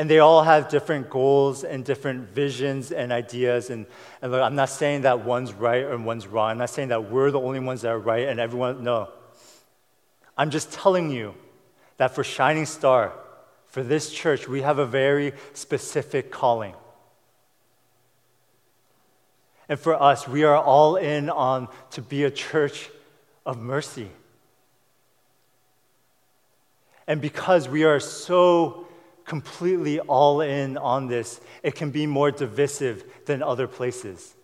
And 0.00 0.08
they 0.08 0.18
all 0.18 0.42
have 0.42 0.70
different 0.70 1.10
goals 1.10 1.62
and 1.62 1.84
different 1.84 2.30
visions 2.30 2.90
and 2.90 3.12
ideas. 3.12 3.68
And, 3.68 3.84
and 4.22 4.32
look, 4.32 4.40
I'm 4.40 4.54
not 4.54 4.70
saying 4.70 5.02
that 5.02 5.26
one's 5.26 5.52
right 5.52 5.82
or 5.82 5.98
one's 5.98 6.26
wrong. 6.26 6.52
I'm 6.52 6.56
not 6.56 6.70
saying 6.70 6.88
that 6.88 7.10
we're 7.10 7.30
the 7.30 7.38
only 7.38 7.60
ones 7.60 7.82
that 7.82 7.90
are 7.90 7.98
right 7.98 8.26
and 8.26 8.40
everyone, 8.40 8.82
no. 8.82 9.10
I'm 10.38 10.48
just 10.48 10.72
telling 10.72 11.10
you 11.10 11.34
that 11.98 12.14
for 12.14 12.24
Shining 12.24 12.64
Star, 12.64 13.12
for 13.66 13.82
this 13.82 14.10
church, 14.10 14.48
we 14.48 14.62
have 14.62 14.78
a 14.78 14.86
very 14.86 15.34
specific 15.52 16.30
calling. 16.30 16.72
And 19.68 19.78
for 19.78 20.02
us, 20.02 20.26
we 20.26 20.44
are 20.44 20.56
all 20.56 20.96
in 20.96 21.28
on 21.28 21.68
to 21.90 22.00
be 22.00 22.24
a 22.24 22.30
church 22.30 22.88
of 23.44 23.58
mercy. 23.58 24.08
And 27.06 27.20
because 27.20 27.68
we 27.68 27.84
are 27.84 28.00
so 28.00 28.86
completely 29.30 30.00
all 30.00 30.40
in 30.40 30.76
on 30.76 31.06
this, 31.06 31.40
it 31.62 31.76
can 31.76 31.92
be 31.92 32.04
more 32.04 32.32
divisive 32.32 33.04
than 33.26 33.44
other 33.44 33.68
places. 33.68 34.34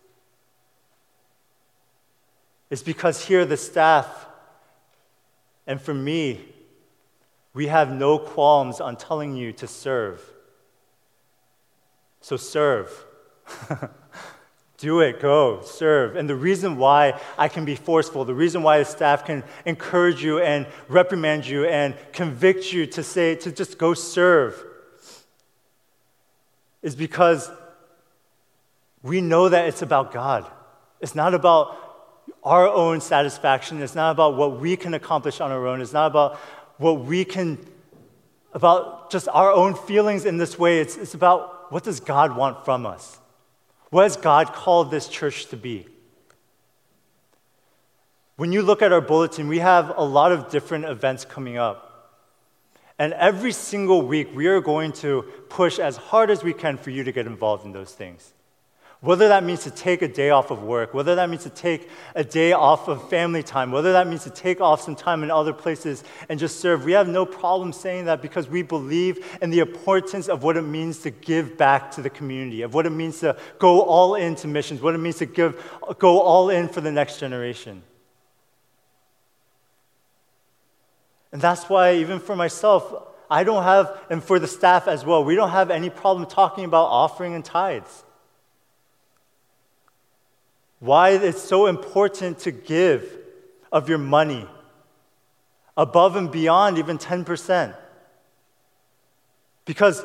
It's 2.69 2.83
because 2.83 3.25
here, 3.25 3.45
the 3.45 3.57
staff, 3.57 4.07
and 5.67 5.81
for 5.81 5.93
me, 5.93 6.39
we 7.53 7.67
have 7.67 7.91
no 7.91 8.17
qualms 8.17 8.79
on 8.79 8.95
telling 8.95 9.35
you 9.35 9.51
to 9.53 9.67
serve. 9.67 10.21
So 12.21 12.37
serve. 12.37 12.89
Do 14.77 15.01
it, 15.01 15.19
go, 15.19 15.63
serve. 15.63 16.15
And 16.15 16.29
the 16.29 16.35
reason 16.35 16.77
why 16.77 17.19
I 17.37 17.49
can 17.49 17.65
be 17.65 17.75
forceful, 17.75 18.23
the 18.23 18.33
reason 18.33 18.63
why 18.63 18.77
the 18.77 18.85
staff 18.85 19.25
can 19.25 19.43
encourage 19.65 20.23
you 20.23 20.39
and 20.39 20.65
reprimand 20.87 21.45
you 21.45 21.65
and 21.65 21.93
convict 22.13 22.71
you 22.71 22.85
to 22.85 23.03
say, 23.03 23.35
to 23.35 23.51
just 23.51 23.77
go 23.77 23.93
serve, 23.93 24.63
is 26.81 26.95
because 26.95 27.49
we 29.03 29.21
know 29.21 29.49
that 29.49 29.67
it's 29.67 29.81
about 29.81 30.11
God. 30.11 30.45
It's 30.99 31.15
not 31.15 31.33
about 31.33 31.77
our 32.43 32.67
own 32.67 33.01
satisfaction. 33.01 33.81
It's 33.81 33.95
not 33.95 34.11
about 34.11 34.35
what 34.35 34.59
we 34.59 34.75
can 34.77 34.93
accomplish 34.93 35.41
on 35.41 35.51
our 35.51 35.67
own. 35.67 35.81
It's 35.81 35.93
not 35.93 36.07
about 36.07 36.35
what 36.77 37.05
we 37.05 37.25
can, 37.25 37.57
about 38.53 39.11
just 39.11 39.27
our 39.29 39.51
own 39.51 39.75
feelings 39.75 40.25
in 40.25 40.37
this 40.37 40.57
way. 40.57 40.79
It's, 40.79 40.97
it's 40.97 41.13
about 41.13 41.71
what 41.71 41.83
does 41.83 41.99
God 41.99 42.35
want 42.35 42.65
from 42.65 42.85
us? 42.85 43.19
What 43.89 44.03
has 44.03 44.17
God 44.17 44.53
called 44.53 44.91
this 44.91 45.07
church 45.07 45.47
to 45.47 45.57
be? 45.57 45.87
When 48.35 48.51
you 48.51 48.61
look 48.61 48.81
at 48.81 48.91
our 48.91 49.01
bulletin, 49.01 49.47
we 49.47 49.59
have 49.59 49.93
a 49.97 50.03
lot 50.03 50.31
of 50.31 50.49
different 50.49 50.85
events 50.85 51.25
coming 51.25 51.57
up. 51.57 51.86
And 52.99 53.13
every 53.13 53.51
single 53.51 54.01
week, 54.01 54.29
we 54.35 54.47
are 54.47 54.61
going 54.61 54.91
to 54.93 55.23
push 55.49 55.77
as 55.77 55.97
hard 55.97 56.31
as 56.31 56.43
we 56.43 56.53
can 56.53 56.77
for 56.77 56.89
you 56.89 57.03
to 57.03 57.11
get 57.11 57.27
involved 57.27 57.65
in 57.65 57.71
those 57.71 57.93
things. 57.93 58.33
Whether 58.99 59.27
that 59.27 59.43
means 59.43 59.63
to 59.63 59.71
take 59.71 60.01
a 60.01 60.07
day 60.07 60.31
off 60.31 60.49
of 60.49 60.63
work, 60.63 60.95
whether 60.95 61.13
that 61.13 61.29
means 61.29 61.43
to 61.43 61.51
take 61.51 61.87
a 62.15 62.23
day 62.23 62.53
off 62.53 62.87
of 62.87 63.07
family 63.11 63.43
time, 63.43 63.71
whether 63.71 63.91
that 63.91 64.07
means 64.07 64.23
to 64.23 64.31
take 64.31 64.59
off 64.59 64.81
some 64.81 64.95
time 64.95 65.21
in 65.21 65.29
other 65.29 65.53
places 65.53 66.03
and 66.29 66.39
just 66.39 66.59
serve, 66.59 66.83
we 66.83 66.93
have 66.93 67.07
no 67.07 67.23
problem 67.23 67.71
saying 67.71 68.05
that 68.05 68.23
because 68.23 68.49
we 68.49 68.63
believe 68.63 69.37
in 69.39 69.51
the 69.51 69.59
importance 69.59 70.27
of 70.27 70.41
what 70.41 70.57
it 70.57 70.63
means 70.63 70.97
to 70.99 71.11
give 71.11 71.55
back 71.59 71.91
to 71.91 72.01
the 72.01 72.09
community, 72.09 72.63
of 72.63 72.73
what 72.73 72.87
it 72.87 72.89
means 72.89 73.19
to 73.19 73.37
go 73.59 73.81
all 73.81 74.15
into 74.15 74.47
missions, 74.47 74.81
what 74.81 74.95
it 74.95 74.99
means 74.99 75.17
to 75.17 75.27
give, 75.27 75.63
go 75.99 76.19
all 76.19 76.49
in 76.49 76.67
for 76.67 76.81
the 76.81 76.91
next 76.91 77.19
generation. 77.19 77.83
And 81.31 81.41
that's 81.41 81.69
why, 81.69 81.95
even 81.95 82.19
for 82.19 82.35
myself, 82.35 82.93
I 83.29 83.43
don't 83.43 83.63
have, 83.63 83.99
and 84.09 84.23
for 84.23 84.39
the 84.39 84.47
staff 84.47 84.87
as 84.87 85.05
well, 85.05 85.23
we 85.23 85.35
don't 85.35 85.49
have 85.49 85.69
any 85.69 85.89
problem 85.89 86.27
talking 86.27 86.65
about 86.65 86.85
offering 86.85 87.35
and 87.35 87.43
tithes. 87.43 88.03
Why 90.79 91.09
it's 91.09 91.41
so 91.41 91.67
important 91.67 92.39
to 92.39 92.51
give 92.51 93.17
of 93.71 93.89
your 93.89 93.97
money, 93.97 94.47
above 95.75 96.15
and 96.15 96.31
beyond 96.31 96.77
even 96.77 96.97
10%. 96.97 97.75
Because 99.65 100.03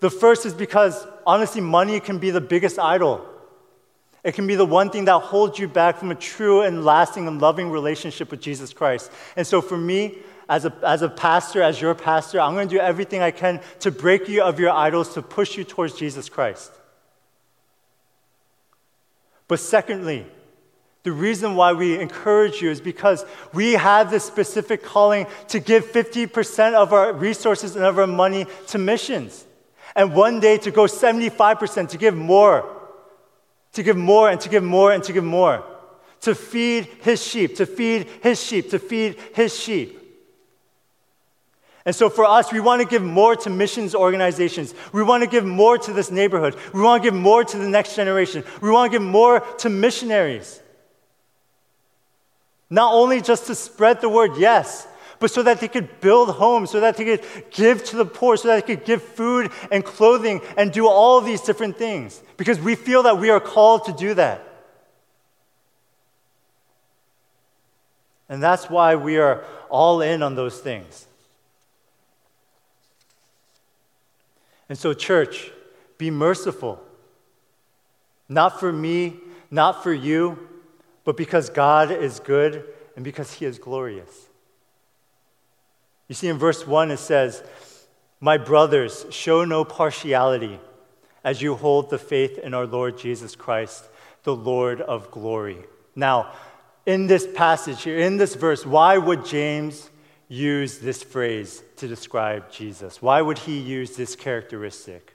the 0.00 0.10
first 0.10 0.46
is 0.46 0.54
because 0.54 1.06
honestly, 1.26 1.60
money 1.60 2.00
can 2.00 2.18
be 2.18 2.30
the 2.30 2.40
biggest 2.40 2.78
idol. 2.78 3.26
It 4.24 4.32
can 4.32 4.46
be 4.46 4.54
the 4.54 4.64
one 4.64 4.90
thing 4.90 5.04
that 5.06 5.18
holds 5.18 5.58
you 5.58 5.68
back 5.68 5.98
from 5.98 6.10
a 6.10 6.14
true 6.14 6.62
and 6.62 6.84
lasting 6.84 7.26
and 7.26 7.40
loving 7.40 7.70
relationship 7.70 8.30
with 8.30 8.40
Jesus 8.40 8.72
Christ. 8.72 9.10
And 9.36 9.46
so 9.46 9.60
for 9.60 9.76
me, 9.76 10.18
as 10.52 10.64
a, 10.64 10.72
as 10.82 11.02
a 11.02 11.08
pastor, 11.08 11.62
as 11.62 11.80
your 11.80 11.94
pastor, 11.94 12.40
I'm 12.40 12.54
going 12.54 12.68
to 12.68 12.74
do 12.74 12.80
everything 12.80 13.22
I 13.22 13.30
can 13.30 13.60
to 13.80 13.90
break 13.90 14.28
you 14.28 14.42
of 14.42 14.60
your 14.60 14.70
idols, 14.70 15.14
to 15.14 15.22
push 15.22 15.56
you 15.56 15.64
towards 15.64 15.94
Jesus 15.94 16.28
Christ. 16.28 16.70
But 19.48 19.60
secondly, 19.60 20.26
the 21.02 21.12
reason 21.12 21.56
why 21.56 21.72
we 21.72 21.98
encourage 21.98 22.62
you 22.62 22.70
is 22.70 22.80
because 22.80 23.24
we 23.52 23.72
have 23.72 24.10
this 24.10 24.24
specific 24.24 24.82
calling 24.82 25.26
to 25.48 25.58
give 25.58 25.86
50% 25.86 26.74
of 26.74 26.92
our 26.92 27.12
resources 27.12 27.74
and 27.74 27.84
of 27.84 27.98
our 27.98 28.06
money 28.06 28.46
to 28.68 28.78
missions. 28.78 29.44
And 29.96 30.14
one 30.14 30.40
day 30.40 30.58
to 30.58 30.70
go 30.70 30.84
75%, 30.84 31.88
to 31.88 31.98
give 31.98 32.14
more 32.16 32.82
to 33.72 33.82
give 33.82 33.96
more 33.96 34.28
and 34.28 34.40
to 34.40 34.48
give 34.48 34.62
more 34.62 34.92
and 34.92 35.02
to 35.04 35.12
give 35.12 35.24
more, 35.24 35.64
to 36.20 36.34
feed 36.34 36.84
his 37.02 37.22
sheep, 37.22 37.56
to 37.56 37.66
feed 37.66 38.06
his 38.22 38.42
sheep, 38.42 38.70
to 38.70 38.78
feed 38.78 39.16
his 39.34 39.58
sheep. 39.58 39.98
And 41.84 41.94
so 41.94 42.08
for 42.08 42.24
us, 42.24 42.52
we 42.52 42.60
want 42.60 42.80
to 42.80 42.86
give 42.86 43.02
more 43.02 43.34
to 43.34 43.50
missions 43.50 43.94
organizations. 43.94 44.72
We 44.92 45.02
want 45.02 45.24
to 45.24 45.28
give 45.28 45.44
more 45.44 45.78
to 45.78 45.92
this 45.92 46.10
neighborhood. 46.10 46.56
We 46.72 46.80
want 46.80 47.02
to 47.02 47.10
give 47.10 47.18
more 47.18 47.42
to 47.42 47.58
the 47.58 47.68
next 47.68 47.96
generation. 47.96 48.44
We 48.60 48.70
want 48.70 48.92
to 48.92 48.98
give 48.98 49.06
more 49.06 49.40
to 49.58 49.68
missionaries. 49.68 50.60
Not 52.70 52.94
only 52.94 53.20
just 53.20 53.46
to 53.48 53.54
spread 53.54 54.00
the 54.00 54.08
word, 54.08 54.36
yes, 54.38 54.86
but 55.18 55.30
so 55.30 55.42
that 55.42 55.60
they 55.60 55.68
could 55.68 56.00
build 56.00 56.30
homes, 56.30 56.70
so 56.70 56.80
that 56.80 56.96
they 56.96 57.04
could 57.04 57.24
give 57.50 57.84
to 57.84 57.96
the 57.96 58.06
poor, 58.06 58.36
so 58.36 58.48
that 58.48 58.64
they 58.66 58.76
could 58.76 58.84
give 58.84 59.02
food 59.02 59.50
and 59.70 59.84
clothing 59.84 60.40
and 60.56 60.72
do 60.72 60.88
all 60.88 61.20
these 61.20 61.40
different 61.40 61.76
things. 61.76 62.22
Because 62.36 62.60
we 62.60 62.76
feel 62.76 63.02
that 63.04 63.18
we 63.18 63.30
are 63.30 63.40
called 63.40 63.84
to 63.86 63.92
do 63.92 64.14
that. 64.14 64.42
And 68.28 68.42
that's 68.42 68.70
why 68.70 68.94
we 68.94 69.18
are 69.18 69.44
all 69.68 70.00
in 70.00 70.22
on 70.22 70.34
those 70.36 70.58
things. 70.58 71.06
And 74.72 74.78
so, 74.78 74.94
church, 74.94 75.50
be 75.98 76.10
merciful. 76.10 76.82
Not 78.26 78.58
for 78.58 78.72
me, 78.72 79.18
not 79.50 79.82
for 79.82 79.92
you, 79.92 80.48
but 81.04 81.14
because 81.14 81.50
God 81.50 81.90
is 81.90 82.20
good 82.20 82.64
and 82.96 83.04
because 83.04 83.34
He 83.34 83.44
is 83.44 83.58
glorious. 83.58 84.30
You 86.08 86.14
see, 86.14 86.28
in 86.28 86.38
verse 86.38 86.66
1, 86.66 86.90
it 86.90 87.00
says, 87.00 87.44
My 88.18 88.38
brothers, 88.38 89.04
show 89.10 89.44
no 89.44 89.62
partiality 89.62 90.58
as 91.22 91.42
you 91.42 91.54
hold 91.54 91.90
the 91.90 91.98
faith 91.98 92.38
in 92.38 92.54
our 92.54 92.66
Lord 92.66 92.96
Jesus 92.96 93.36
Christ, 93.36 93.84
the 94.22 94.34
Lord 94.34 94.80
of 94.80 95.10
glory. 95.10 95.58
Now, 95.94 96.32
in 96.86 97.08
this 97.08 97.26
passage 97.34 97.82
here, 97.82 97.98
in 97.98 98.16
this 98.16 98.36
verse, 98.36 98.64
why 98.64 98.96
would 98.96 99.26
James 99.26 99.90
use 100.32 100.78
this 100.78 101.02
phrase 101.02 101.62
to 101.76 101.86
describe 101.86 102.50
Jesus? 102.50 103.02
Why 103.02 103.20
would 103.20 103.38
he 103.38 103.58
use 103.58 103.96
this 103.96 104.16
characteristic, 104.16 105.14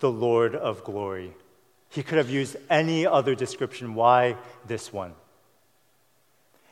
the 0.00 0.10
Lord 0.10 0.56
of 0.56 0.82
glory? 0.82 1.34
He 1.88 2.02
could 2.02 2.18
have 2.18 2.30
used 2.30 2.56
any 2.68 3.06
other 3.06 3.36
description. 3.36 3.94
Why 3.94 4.36
this 4.66 4.92
one? 4.92 5.14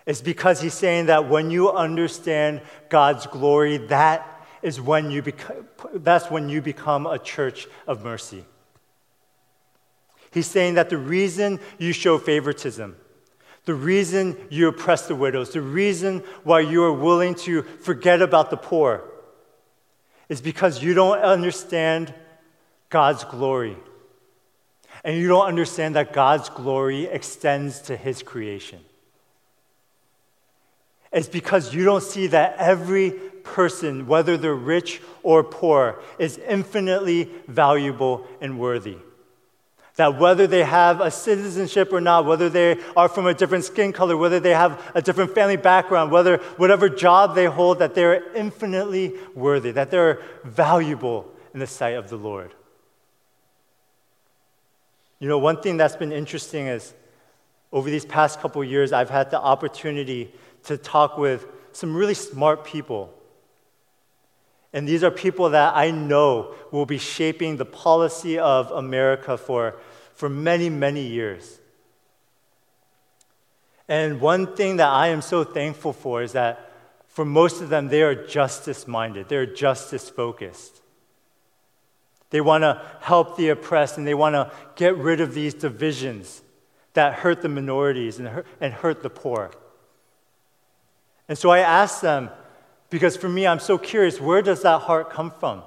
It's 0.06 0.20
because 0.20 0.61
he's 0.61 0.75
saying 0.75 1.06
that 1.06 1.28
when 1.28 1.52
you 1.52 1.70
understand 1.70 2.62
God's 2.88 3.26
glory, 3.26 3.76
that 3.76 4.26
is 4.61 4.80
when 4.80 5.12
you 5.12 5.23
become, 5.23 5.68
that's 5.94 6.30
when 6.30 6.49
you 6.49 6.61
become 6.61 7.06
a 7.06 7.18
church 7.18 7.68
of 7.87 8.02
mercy. 8.02 8.44
He's 10.32 10.49
saying 10.49 10.75
that 10.75 10.90
the 10.90 10.99
reason 10.99 11.61
you 11.78 11.92
show 11.92 12.18
favoritism, 12.18 12.97
the 13.68 13.75
reason 13.75 14.35
you 14.48 14.66
oppress 14.66 15.09
the 15.09 15.14
widows, 15.14 15.50
the 15.50 15.61
reason 15.61 16.20
why 16.42 16.59
you 16.59 16.83
are 16.85 16.92
willing 16.92 17.35
to 17.35 17.61
forget 17.61 18.22
about 18.22 18.48
the 18.48 18.57
poor 18.57 19.04
is 20.31 20.40
because 20.40 20.83
you 20.83 20.94
don't 20.94 21.18
understand 21.18 22.14
God's 22.88 23.24
glory. 23.24 23.76
And 25.04 25.18
you 25.18 25.28
don't 25.28 25.44
understand 25.44 25.96
that 25.96 26.14
God's 26.14 26.48
glory 26.48 27.04
extends 27.04 27.83
to 27.83 27.94
his 27.94 28.22
creation 28.22 28.81
It's 31.12 31.28
because 31.28 31.74
you 31.74 31.85
don't 31.85 32.02
see 32.02 32.28
that 32.28 32.57
every 32.57 33.11
person, 33.44 34.07
whether 34.07 34.38
they're 34.38 34.54
rich 34.54 35.02
or 35.22 35.44
poor, 35.44 36.00
is 36.18 36.38
infinitely 36.38 37.28
valuable 37.46 38.26
and 38.40 38.59
worthy. 38.59 38.96
That 39.98 40.16
whether 40.16 40.46
they 40.46 40.62
have 40.62 41.00
a 41.00 41.11
citizenship 41.11 41.92
or 41.92 42.00
not, 42.00 42.24
whether 42.24 42.48
they 42.48 42.78
are 42.96 43.08
from 43.08 43.26
a 43.26 43.34
different 43.34 43.64
skin 43.64 43.92
color, 43.92 44.16
whether 44.16 44.38
they 44.38 44.54
have 44.54 44.80
a 44.94 45.02
different 45.02 45.34
family 45.34 45.56
background, 45.56 46.12
whether 46.12 46.37
whatever 46.56 46.88
job 46.88 47.34
they 47.34 47.46
hold, 47.46 47.80
that 47.80 47.96
they're 47.96 48.32
infinitely 48.32 49.14
worthy, 49.34 49.72
that 49.72 49.90
they're 49.90 50.22
valuable 50.44 51.28
in 51.52 51.58
the 51.58 51.66
sight 51.66 51.96
of 51.96 52.11
the 52.11 52.16
Lord. 52.16 52.54
You 55.18 55.26
know, 55.26 55.38
one 55.38 55.61
thing 55.61 55.76
that's 55.76 55.96
been 55.96 56.12
interesting 56.12 56.68
is 56.68 56.94
over 57.72 57.90
these 57.90 58.04
past 58.04 58.40
couple 58.40 58.62
years, 58.62 58.92
I've 58.92 59.11
had 59.11 59.32
the 59.32 59.40
opportunity 59.40 60.32
to 60.66 60.76
talk 60.76 61.18
with 61.18 61.44
some 61.72 61.96
really 61.96 62.14
smart 62.14 62.64
people. 62.64 63.12
And 64.72 64.87
these 64.87 65.02
are 65.02 65.11
people 65.11 65.50
that 65.50 65.74
I 65.74 65.90
know 65.90 66.54
will 66.70 66.87
be 66.87 66.98
shaping 66.98 67.56
the 67.56 67.64
policy 67.64 68.38
of 68.38 68.70
America 68.70 69.37
for, 69.37 69.74
for 70.18 70.28
many, 70.28 70.68
many 70.68 71.07
years. 71.07 71.61
And 73.88 74.20
one 74.20 74.57
thing 74.57 74.78
that 74.78 74.88
I 74.88 75.09
am 75.09 75.22
so 75.22 75.44
thankful 75.44 75.92
for 75.92 76.22
is 76.22 76.33
that 76.33 76.72
for 77.07 77.24
most 77.24 77.62
of 77.62 77.68
them, 77.68 77.87
they 77.87 78.02
are 78.02 78.26
justice 78.26 78.88
minded, 78.88 79.28
they're 79.28 79.46
justice 79.46 80.11
focused. 80.11 80.83
They 82.31 82.40
want 82.40 82.62
to 82.62 82.83
help 83.00 83.37
the 83.37 83.50
oppressed 83.50 83.96
and 83.96 84.04
they 84.04 84.12
want 84.12 84.35
to 84.35 84.50
get 84.74 84.96
rid 84.96 85.20
of 85.20 85.35
these 85.35 85.54
divisions 85.54 86.42
that 86.94 87.14
hurt 87.14 87.40
the 87.40 87.48
minorities 87.48 88.18
and 88.18 88.26
hurt, 88.26 88.46
and 88.61 88.74
hurt 88.74 89.04
the 89.04 89.11
poor. 89.11 89.52
And 91.28 91.38
so 91.38 91.50
I 91.50 91.61
asked 91.61 92.02
them, 92.02 92.31
because 92.90 93.16
for 93.16 93.28
me, 93.28 93.46
I'm 93.46 93.61
so 93.61 93.78
curious, 93.78 94.20
where 94.20 94.42
does 94.42 94.62
that 94.62 94.81
heart 94.81 95.11
come 95.11 95.31
from? 95.31 95.62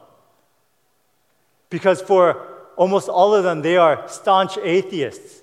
Because 1.69 2.01
for 2.01 2.50
almost 2.75 3.09
all 3.09 3.33
of 3.33 3.43
them, 3.43 3.61
they 3.61 3.77
are 3.77 4.07
staunch 4.07 4.57
atheists. 4.57 5.41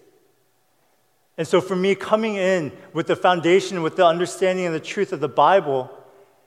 And 1.37 1.47
so 1.47 1.61
for 1.61 1.77
me, 1.77 1.95
coming 1.95 2.35
in 2.35 2.73
with 2.93 3.07
the 3.07 3.15
foundation, 3.17 3.83
with 3.83 3.97
the 3.97 4.05
understanding 4.05 4.67
and 4.67 4.75
the 4.75 4.81
truth 4.81 5.13
of 5.13 5.21
the 5.21 5.29
Bible, 5.29 5.91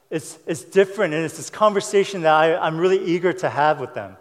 it's, 0.10 0.38
it's 0.46 0.63
different. 0.63 1.13
And 1.13 1.24
it's 1.24 1.38
this 1.38 1.50
conversation 1.50 2.22
that 2.22 2.34
I, 2.34 2.58
I'm 2.58 2.78
really 2.78 3.02
eager 3.04 3.32
to 3.32 3.50
have 3.50 3.80
with 3.80 3.94
them. 3.94 4.17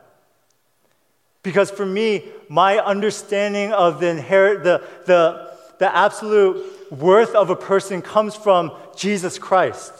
Because 1.43 1.71
for 1.71 1.85
me, 1.87 2.25
my 2.49 2.79
understanding 2.79 3.73
of 3.73 3.99
the, 3.99 4.09
inherit, 4.09 4.63
the, 4.63 4.83
the, 5.07 5.51
the 5.79 5.95
absolute 5.95 6.93
worth 6.93 7.35
of 7.35 7.51
a 7.51 7.57
person 7.57 8.03
comes 8.03 8.37
from 8.37 8.73
Jesus 8.97 9.39
Christ. 9.39 9.93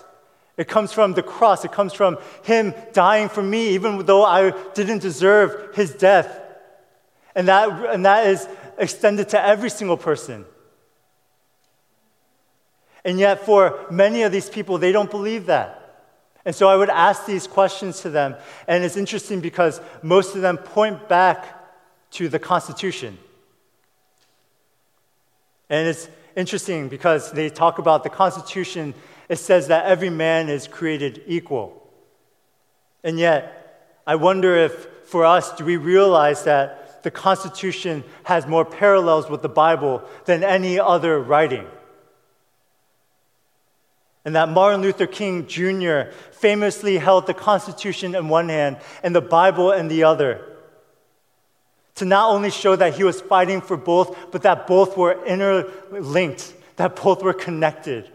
It 0.57 0.69
comes 0.69 0.93
from 0.93 1.15
the 1.15 1.23
cross. 1.23 1.65
It 1.65 1.73
comes 1.73 1.95
from 1.95 2.19
Him 2.45 2.75
dying 2.93 3.29
for 3.29 3.43
me, 3.43 3.71
even 3.71 4.05
though 4.05 4.25
I 4.25 4.51
didn't 4.75 4.99
deserve 4.99 5.75
His 5.75 5.95
death. 5.95 6.39
And 7.35 7.49
that, 7.49 7.69
and 7.93 8.05
that 8.05 8.27
is 8.27 8.49
extended 8.79 9.29
to 9.31 9.45
every 9.45 9.71
single 9.71 9.97
person. 9.97 10.45
And 13.05 13.19
yet, 13.19 13.47
for 13.47 13.87
many 13.91 14.23
of 14.23 14.33
these 14.33 14.51
people, 14.51 14.79
they 14.79 14.93
don't 14.93 15.11
believe 15.11 15.47
that. 15.47 15.77
And 16.45 16.55
so 16.55 16.69
I 16.69 16.77
would 16.77 16.91
ask 16.91 17.27
these 17.27 17.47
questions 17.47 18.01
to 18.01 18.11
them. 18.11 18.35
And 18.67 18.85
it's 18.85 18.97
interesting 18.97 19.41
because 19.41 19.81
most 20.03 20.35
of 20.35 20.43
them 20.43 20.59
point 20.59 21.09
back 21.09 21.57
to 22.13 22.29
the 22.29 22.39
Constitution. 22.39 23.19
And 25.69 25.87
it's 25.87 26.09
interesting 26.35 26.89
because 26.89 27.31
they 27.33 27.49
talk 27.49 27.79
about 27.79 28.03
the 28.03 28.11
Constitution, 28.11 28.95
it 29.29 29.37
says 29.37 29.69
that 29.69 29.87
every 29.87 30.11
man 30.11 30.49
is 30.49 30.67
created 30.67 31.23
equal. 31.27 31.77
And 33.05 33.19
yet, 33.19 33.97
I 34.07 34.17
wonder 34.17 34.57
if 34.57 34.89
for 35.05 35.25
us, 35.25 35.55
do 35.55 35.65
we 35.65 35.77
realize 35.77 36.45
that 36.45 36.80
the 37.03 37.11
Constitution 37.11 38.05
has 38.25 38.47
more 38.47 38.65
parallels 38.65 39.29
with 39.29 39.43
the 39.43 39.49
Bible 39.49 40.03
than 40.25 40.45
any 40.45 40.79
other 40.79 41.21
writing? 41.21 41.67
And 44.25 44.35
that 44.37 44.49
Martin 44.51 44.83
Luther 44.83 45.07
King 45.07 45.47
Jr. 45.47 46.13
famously 46.33 46.99
held 46.99 47.27
the 47.27 47.35
Constitution 47.35 48.15
in 48.15 48.29
one 48.29 48.49
hand 48.49 48.79
and 49.03 49.15
the 49.15 49.21
Bible 49.21 49.73
in 49.73 49.89
the 49.89 50.05
other 50.05 50.47
to 51.97 52.05
not 52.05 52.31
only 52.31 52.51
show 52.51 52.77
that 52.77 52.95
he 52.95 53.05
was 53.05 53.21
fighting 53.21 53.61
for 53.61 53.77
both, 53.77 54.31
but 54.31 54.43
that 54.43 54.67
both 54.67 54.97
were 54.97 55.23
interlinked, 55.27 56.55
that 56.77 56.97
both 56.97 57.23
were 57.23 57.35
connected. 57.35 58.11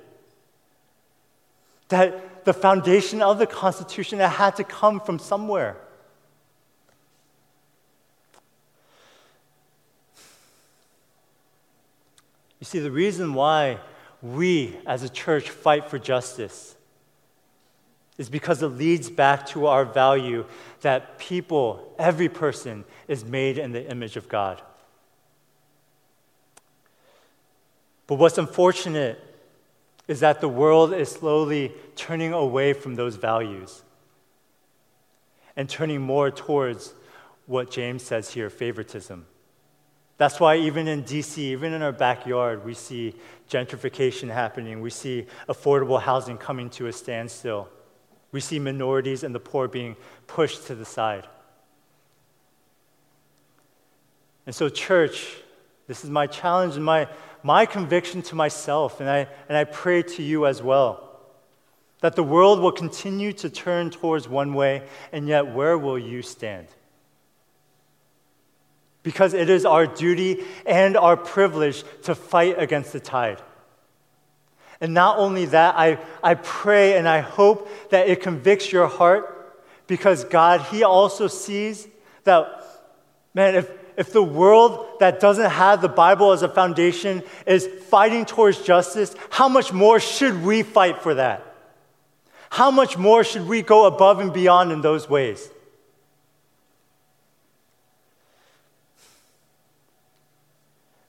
That, 1.89 2.45
the 2.45 2.53
foundation 2.53 3.21
of 3.21 3.37
the 3.37 3.45
Constitution, 3.45 4.21
it 4.21 4.29
had 4.29 4.55
to 4.55 4.63
come 4.63 4.99
from 4.99 5.19
somewhere. 5.19 5.77
You 12.65 12.67
see, 12.67 12.79
the 12.79 12.89
reason 12.89 13.35
why 13.35 13.77
we 14.23 14.75
as 14.87 15.03
a 15.03 15.09
church 15.09 15.51
fight 15.51 15.87
for 15.87 15.99
justice 15.99 16.75
is 18.17 18.27
because 18.27 18.63
it 18.63 18.69
leads 18.69 19.07
back 19.07 19.45
to 19.49 19.67
our 19.67 19.85
value 19.85 20.45
that 20.81 21.19
people, 21.19 21.93
every 21.99 22.27
person, 22.27 22.83
is 23.07 23.23
made 23.23 23.59
in 23.59 23.71
the 23.71 23.87
image 23.87 24.17
of 24.17 24.27
God. 24.27 24.63
But 28.07 28.15
what's 28.15 28.39
unfortunate 28.39 29.21
is 30.07 30.21
that 30.21 30.41
the 30.41 30.49
world 30.49 30.91
is 30.91 31.11
slowly 31.11 31.71
turning 31.95 32.33
away 32.33 32.73
from 32.73 32.95
those 32.95 33.15
values 33.15 33.83
and 35.55 35.69
turning 35.69 36.01
more 36.01 36.31
towards 36.31 36.95
what 37.45 37.69
James 37.69 38.01
says 38.01 38.33
here 38.33 38.49
favoritism. 38.49 39.27
That's 40.17 40.39
why, 40.39 40.57
even 40.57 40.87
in 40.87 41.03
DC, 41.03 41.37
even 41.37 41.73
in 41.73 41.81
our 41.81 41.91
backyard, 41.91 42.63
we 42.63 42.73
see 42.73 43.15
gentrification 43.49 44.29
happening. 44.29 44.81
We 44.81 44.89
see 44.89 45.27
affordable 45.49 46.01
housing 46.01 46.37
coming 46.37 46.69
to 46.71 46.87
a 46.87 46.93
standstill. 46.93 47.67
We 48.31 48.39
see 48.39 48.59
minorities 48.59 49.23
and 49.23 49.35
the 49.35 49.39
poor 49.39 49.67
being 49.67 49.95
pushed 50.27 50.67
to 50.67 50.75
the 50.75 50.85
side. 50.85 51.27
And 54.45 54.55
so, 54.55 54.69
church, 54.69 55.37
this 55.87 56.03
is 56.03 56.09
my 56.09 56.27
challenge 56.27 56.75
and 56.75 56.85
my, 56.85 57.07
my 57.43 57.65
conviction 57.65 58.21
to 58.23 58.35
myself, 58.35 59.01
and 59.01 59.09
I, 59.09 59.27
and 59.49 59.57
I 59.57 59.65
pray 59.65 60.01
to 60.03 60.23
you 60.23 60.45
as 60.45 60.61
well 60.61 61.05
that 62.01 62.15
the 62.15 62.23
world 62.23 62.59
will 62.59 62.71
continue 62.71 63.33
to 63.33 63.49
turn 63.49 63.89
towards 63.89 64.27
one 64.27 64.53
way, 64.53 64.83
and 65.11 65.27
yet 65.27 65.47
where 65.53 65.75
will 65.77 65.97
you 65.97 66.21
stand? 66.21 66.67
Because 69.05 69.35
it 69.35 69.51
is 69.51 69.65
our 69.65 69.85
duty 69.85 70.43
and 70.65 70.97
our 70.97 71.15
privilege 71.15 71.83
to 72.03 72.15
fight 72.15 72.59
against 72.59 72.91
the 72.91 72.99
tide. 72.99 73.39
And 74.81 74.95
not 74.95 75.19
only 75.19 75.45
that, 75.45 75.75
I, 75.77 75.99
I 76.23 76.33
pray 76.33 76.97
and 76.97 77.07
I 77.07 77.19
hope 77.19 77.69
that 77.91 78.09
it 78.09 78.23
convicts 78.23 78.71
your 78.71 78.87
heart 78.87 79.31
because 79.85 80.23
God, 80.23 80.61
He 80.61 80.83
also 80.83 81.27
sees 81.27 81.87
that, 82.23 82.65
man, 83.35 83.53
if, 83.53 83.69
if 83.95 84.11
the 84.11 84.23
world 84.23 84.87
that 84.99 85.19
doesn't 85.19 85.51
have 85.51 85.81
the 85.81 85.87
Bible 85.87 86.31
as 86.31 86.41
a 86.41 86.49
foundation 86.49 87.21
is 87.45 87.67
fighting 87.67 88.25
towards 88.25 88.63
justice, 88.63 89.15
how 89.29 89.47
much 89.47 89.71
more 89.71 89.99
should 89.99 90.43
we 90.43 90.63
fight 90.63 91.03
for 91.03 91.13
that? 91.13 91.45
How 92.49 92.71
much 92.71 92.97
more 92.97 93.23
should 93.23 93.47
we 93.47 93.61
go 93.61 93.85
above 93.85 94.19
and 94.19 94.33
beyond 94.33 94.71
in 94.71 94.81
those 94.81 95.07
ways? 95.07 95.47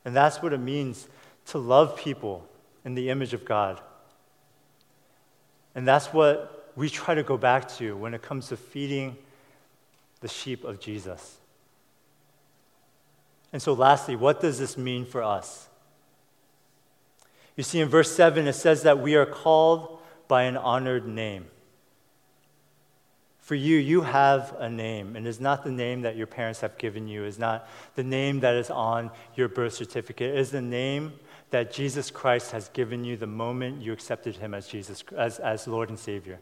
And 0.07 0.15
that's 0.15 0.41
what 0.41 0.53
it 0.53 0.61
means 0.61 1.09
to 1.47 1.59
love 1.59 1.97
people 1.97 2.47
in 2.85 2.95
the 2.95 3.11
image 3.11 3.35
of 3.35 3.45
God. 3.45 3.81
And 5.75 5.87
that's 5.87 6.07
what 6.13 6.71
we 6.77 6.89
try 6.89 7.17
to 7.17 7.25
go 7.25 7.37
back 7.37 7.69
to 7.77 7.97
when 7.97 8.15
it 8.15 8.23
comes 8.23 8.49
to 8.49 8.57
feeding 8.57 9.17
the 10.21 10.29
sheep 10.29 10.63
of 10.63 10.79
Jesus. 10.79 11.39
And 13.53 13.61
so, 13.61 13.73
lastly, 13.73 14.15
what 14.15 14.41
does 14.41 14.61
this 14.61 14.79
mean 14.79 15.05
for 15.05 15.25
us? 15.25 15.69
You 17.57 17.65
see, 17.65 17.81
in 17.81 17.89
verse 17.89 18.15
7, 18.15 18.47
it 18.47 18.53
says 18.53 18.85
that 18.85 19.01
we 19.01 19.17
are 19.17 19.27
called 19.27 19.99
by 20.29 20.45
an 20.45 20.57
honored 20.57 21.09
name. 21.09 21.47
For 23.47 23.55
you, 23.55 23.77
you 23.77 24.01
have 24.01 24.57
a 24.59 24.69
name, 24.69 25.15
and 25.15 25.25
it's 25.25 25.39
not 25.39 25.63
the 25.63 25.71
name 25.71 26.01
that 26.01 26.17
your 26.17 26.27
parents 26.27 26.63
have 26.63 26.77
given 26.79 27.07
you, 27.07 27.23
it's 27.23 27.39
not 27.39 27.69
the 27.95 28.03
name 28.03 28.41
that 28.41 28.57
is 28.57 28.71
on 28.71 29.13
your 29.37 29.47
birth 29.47 29.75
certificate, 29.75 30.35
it 30.35 30.41
is 30.41 30.51
the 30.51 30.61
name 30.61 31.13
that 31.51 31.73
Jesus 31.73 32.11
Christ 32.11 32.51
has 32.51 32.69
given 32.71 33.05
you 33.05 33.17
the 33.17 33.29
moment 33.29 33.81
you 33.81 33.93
accepted 33.93 34.35
him 34.35 34.53
as 34.53 34.67
Jesus 34.67 35.05
as, 35.17 35.39
as 35.39 35.69
Lord 35.69 35.91
and 35.91 35.97
Savior. 35.97 36.41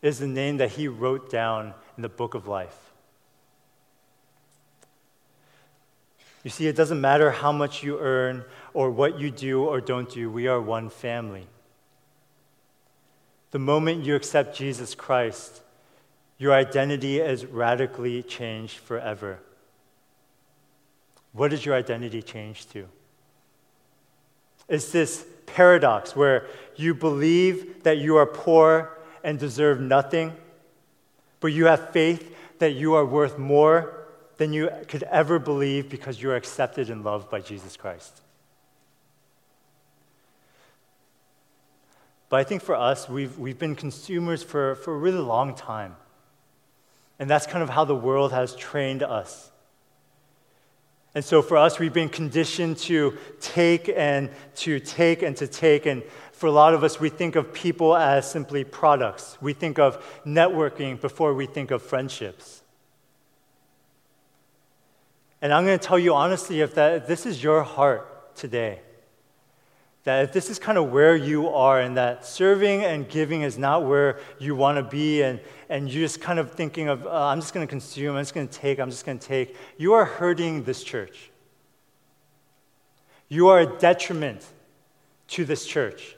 It 0.00 0.08
is 0.08 0.18
the 0.18 0.26
name 0.26 0.56
that 0.56 0.70
he 0.70 0.88
wrote 0.88 1.30
down 1.30 1.74
in 1.98 2.02
the 2.02 2.08
book 2.08 2.32
of 2.32 2.48
life. 2.48 2.94
You 6.42 6.48
see, 6.48 6.68
it 6.68 6.74
doesn't 6.74 7.02
matter 7.02 7.30
how 7.32 7.52
much 7.52 7.82
you 7.82 7.98
earn 7.98 8.46
or 8.72 8.90
what 8.90 9.20
you 9.20 9.30
do 9.30 9.62
or 9.62 9.82
don't 9.82 10.08
do, 10.08 10.30
we 10.30 10.46
are 10.46 10.58
one 10.58 10.88
family. 10.88 11.48
The 13.50 13.58
moment 13.58 14.04
you 14.04 14.14
accept 14.14 14.56
Jesus 14.56 14.94
Christ, 14.94 15.62
your 16.38 16.52
identity 16.52 17.20
is 17.20 17.46
radically 17.46 18.22
changed 18.22 18.78
forever. 18.78 19.38
What 21.32 21.50
does 21.50 21.64
your 21.64 21.74
identity 21.74 22.22
change 22.22 22.68
to? 22.70 22.88
It's 24.68 24.90
this 24.90 25.26
paradox 25.46 26.16
where 26.16 26.46
you 26.74 26.94
believe 26.94 27.84
that 27.84 27.98
you 27.98 28.16
are 28.16 28.26
poor 28.26 28.98
and 29.22 29.38
deserve 29.38 29.80
nothing, 29.80 30.32
but 31.40 31.48
you 31.48 31.66
have 31.66 31.90
faith 31.90 32.34
that 32.58 32.72
you 32.72 32.94
are 32.94 33.04
worth 33.04 33.38
more 33.38 34.06
than 34.38 34.52
you 34.52 34.70
could 34.88 35.02
ever 35.04 35.38
believe 35.38 35.88
because 35.88 36.20
you're 36.20 36.36
accepted 36.36 36.90
and 36.90 37.04
loved 37.04 37.30
by 37.30 37.40
Jesus 37.40 37.76
Christ. 37.76 38.20
But 42.28 42.40
I 42.40 42.44
think 42.44 42.62
for 42.62 42.74
us, 42.74 43.08
we've, 43.08 43.38
we've 43.38 43.58
been 43.58 43.76
consumers 43.76 44.42
for, 44.42 44.74
for 44.76 44.94
a 44.94 44.98
really 44.98 45.20
long 45.20 45.54
time. 45.54 45.96
And 47.18 47.30
that's 47.30 47.46
kind 47.46 47.62
of 47.62 47.70
how 47.70 47.84
the 47.84 47.94
world 47.94 48.32
has 48.32 48.54
trained 48.56 49.02
us. 49.02 49.50
And 51.14 51.24
so 51.24 51.40
for 51.40 51.56
us, 51.56 51.78
we've 51.78 51.94
been 51.94 52.10
conditioned 52.10 52.76
to 52.78 53.16
take 53.40 53.88
and 53.88 54.30
to 54.56 54.78
take 54.80 55.22
and 55.22 55.34
to 55.38 55.46
take. 55.46 55.86
And 55.86 56.02
for 56.32 56.46
a 56.46 56.50
lot 56.50 56.74
of 56.74 56.84
us, 56.84 57.00
we 57.00 57.08
think 57.08 57.36
of 57.36 57.54
people 57.54 57.96
as 57.96 58.30
simply 58.30 58.64
products. 58.64 59.38
We 59.40 59.54
think 59.54 59.78
of 59.78 60.04
networking 60.26 61.00
before 61.00 61.32
we 61.32 61.46
think 61.46 61.70
of 61.70 61.80
friendships. 61.80 62.62
And 65.40 65.54
I'm 65.54 65.64
going 65.64 65.78
to 65.78 65.86
tell 65.86 65.98
you 65.98 66.12
honestly 66.12 66.60
if, 66.60 66.74
that, 66.74 66.94
if 66.94 67.06
this 67.06 67.24
is 67.24 67.42
your 67.42 67.62
heart 67.62 68.36
today, 68.36 68.80
that 70.06 70.22
if 70.22 70.32
this 70.32 70.50
is 70.50 70.60
kind 70.60 70.78
of 70.78 70.92
where 70.92 71.16
you 71.16 71.48
are 71.48 71.80
and 71.80 71.96
that 71.96 72.24
serving 72.24 72.84
and 72.84 73.08
giving 73.08 73.42
is 73.42 73.58
not 73.58 73.84
where 73.84 74.20
you 74.38 74.54
want 74.54 74.76
to 74.76 74.82
be 74.84 75.22
and, 75.22 75.40
and 75.68 75.90
you're 75.90 76.04
just 76.04 76.20
kind 76.20 76.38
of 76.38 76.52
thinking 76.52 76.88
of, 76.88 77.04
uh, 77.04 77.26
I'm 77.26 77.40
just 77.40 77.52
going 77.52 77.66
to 77.66 77.68
consume, 77.68 78.14
I'm 78.14 78.22
just 78.22 78.32
going 78.32 78.46
to 78.46 78.56
take, 78.56 78.78
I'm 78.78 78.88
just 78.88 79.04
going 79.04 79.18
to 79.18 79.26
take, 79.26 79.56
you 79.76 79.94
are 79.94 80.04
hurting 80.04 80.62
this 80.62 80.84
church. 80.84 81.32
You 83.28 83.48
are 83.48 83.58
a 83.58 83.78
detriment 83.78 84.46
to 85.30 85.44
this 85.44 85.66
church. 85.66 86.14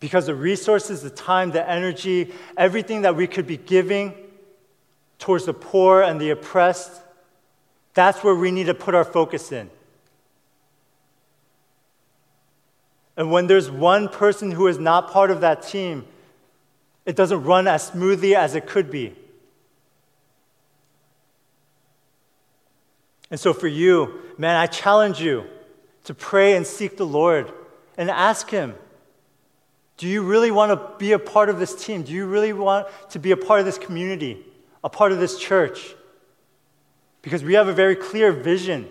Because 0.00 0.26
the 0.26 0.34
resources, 0.34 1.00
the 1.00 1.10
time, 1.10 1.52
the 1.52 1.70
energy, 1.70 2.32
everything 2.56 3.02
that 3.02 3.14
we 3.14 3.28
could 3.28 3.46
be 3.46 3.56
giving 3.56 4.14
towards 5.20 5.44
the 5.44 5.54
poor 5.54 6.02
and 6.02 6.20
the 6.20 6.30
oppressed, 6.30 7.02
that's 7.94 8.24
where 8.24 8.34
we 8.34 8.50
need 8.50 8.66
to 8.66 8.74
put 8.74 8.96
our 8.96 9.04
focus 9.04 9.52
in. 9.52 9.70
And 13.16 13.30
when 13.30 13.46
there's 13.46 13.70
one 13.70 14.08
person 14.08 14.50
who 14.50 14.66
is 14.66 14.78
not 14.78 15.10
part 15.10 15.30
of 15.30 15.42
that 15.42 15.62
team, 15.62 16.06
it 17.04 17.16
doesn't 17.16 17.44
run 17.44 17.66
as 17.66 17.88
smoothly 17.88 18.34
as 18.34 18.54
it 18.54 18.66
could 18.66 18.90
be. 18.90 19.14
And 23.30 23.38
so, 23.40 23.52
for 23.52 23.68
you, 23.68 24.20
man, 24.36 24.56
I 24.56 24.66
challenge 24.66 25.20
you 25.20 25.44
to 26.04 26.14
pray 26.14 26.54
and 26.54 26.66
seek 26.66 26.96
the 26.96 27.06
Lord 27.06 27.52
and 27.96 28.10
ask 28.10 28.50
Him 28.50 28.74
Do 29.96 30.06
you 30.06 30.22
really 30.22 30.50
want 30.50 30.70
to 30.70 30.98
be 30.98 31.12
a 31.12 31.18
part 31.18 31.48
of 31.48 31.58
this 31.58 31.74
team? 31.74 32.02
Do 32.02 32.12
you 32.12 32.26
really 32.26 32.52
want 32.52 32.88
to 33.10 33.18
be 33.18 33.30
a 33.30 33.36
part 33.36 33.60
of 33.60 33.66
this 33.66 33.78
community, 33.78 34.44
a 34.84 34.90
part 34.90 35.12
of 35.12 35.18
this 35.18 35.38
church? 35.38 35.94
because 37.22 37.44
we 37.44 37.54
have 37.54 37.68
a 37.68 37.72
very 37.72 37.96
clear 37.96 38.32
vision, 38.32 38.88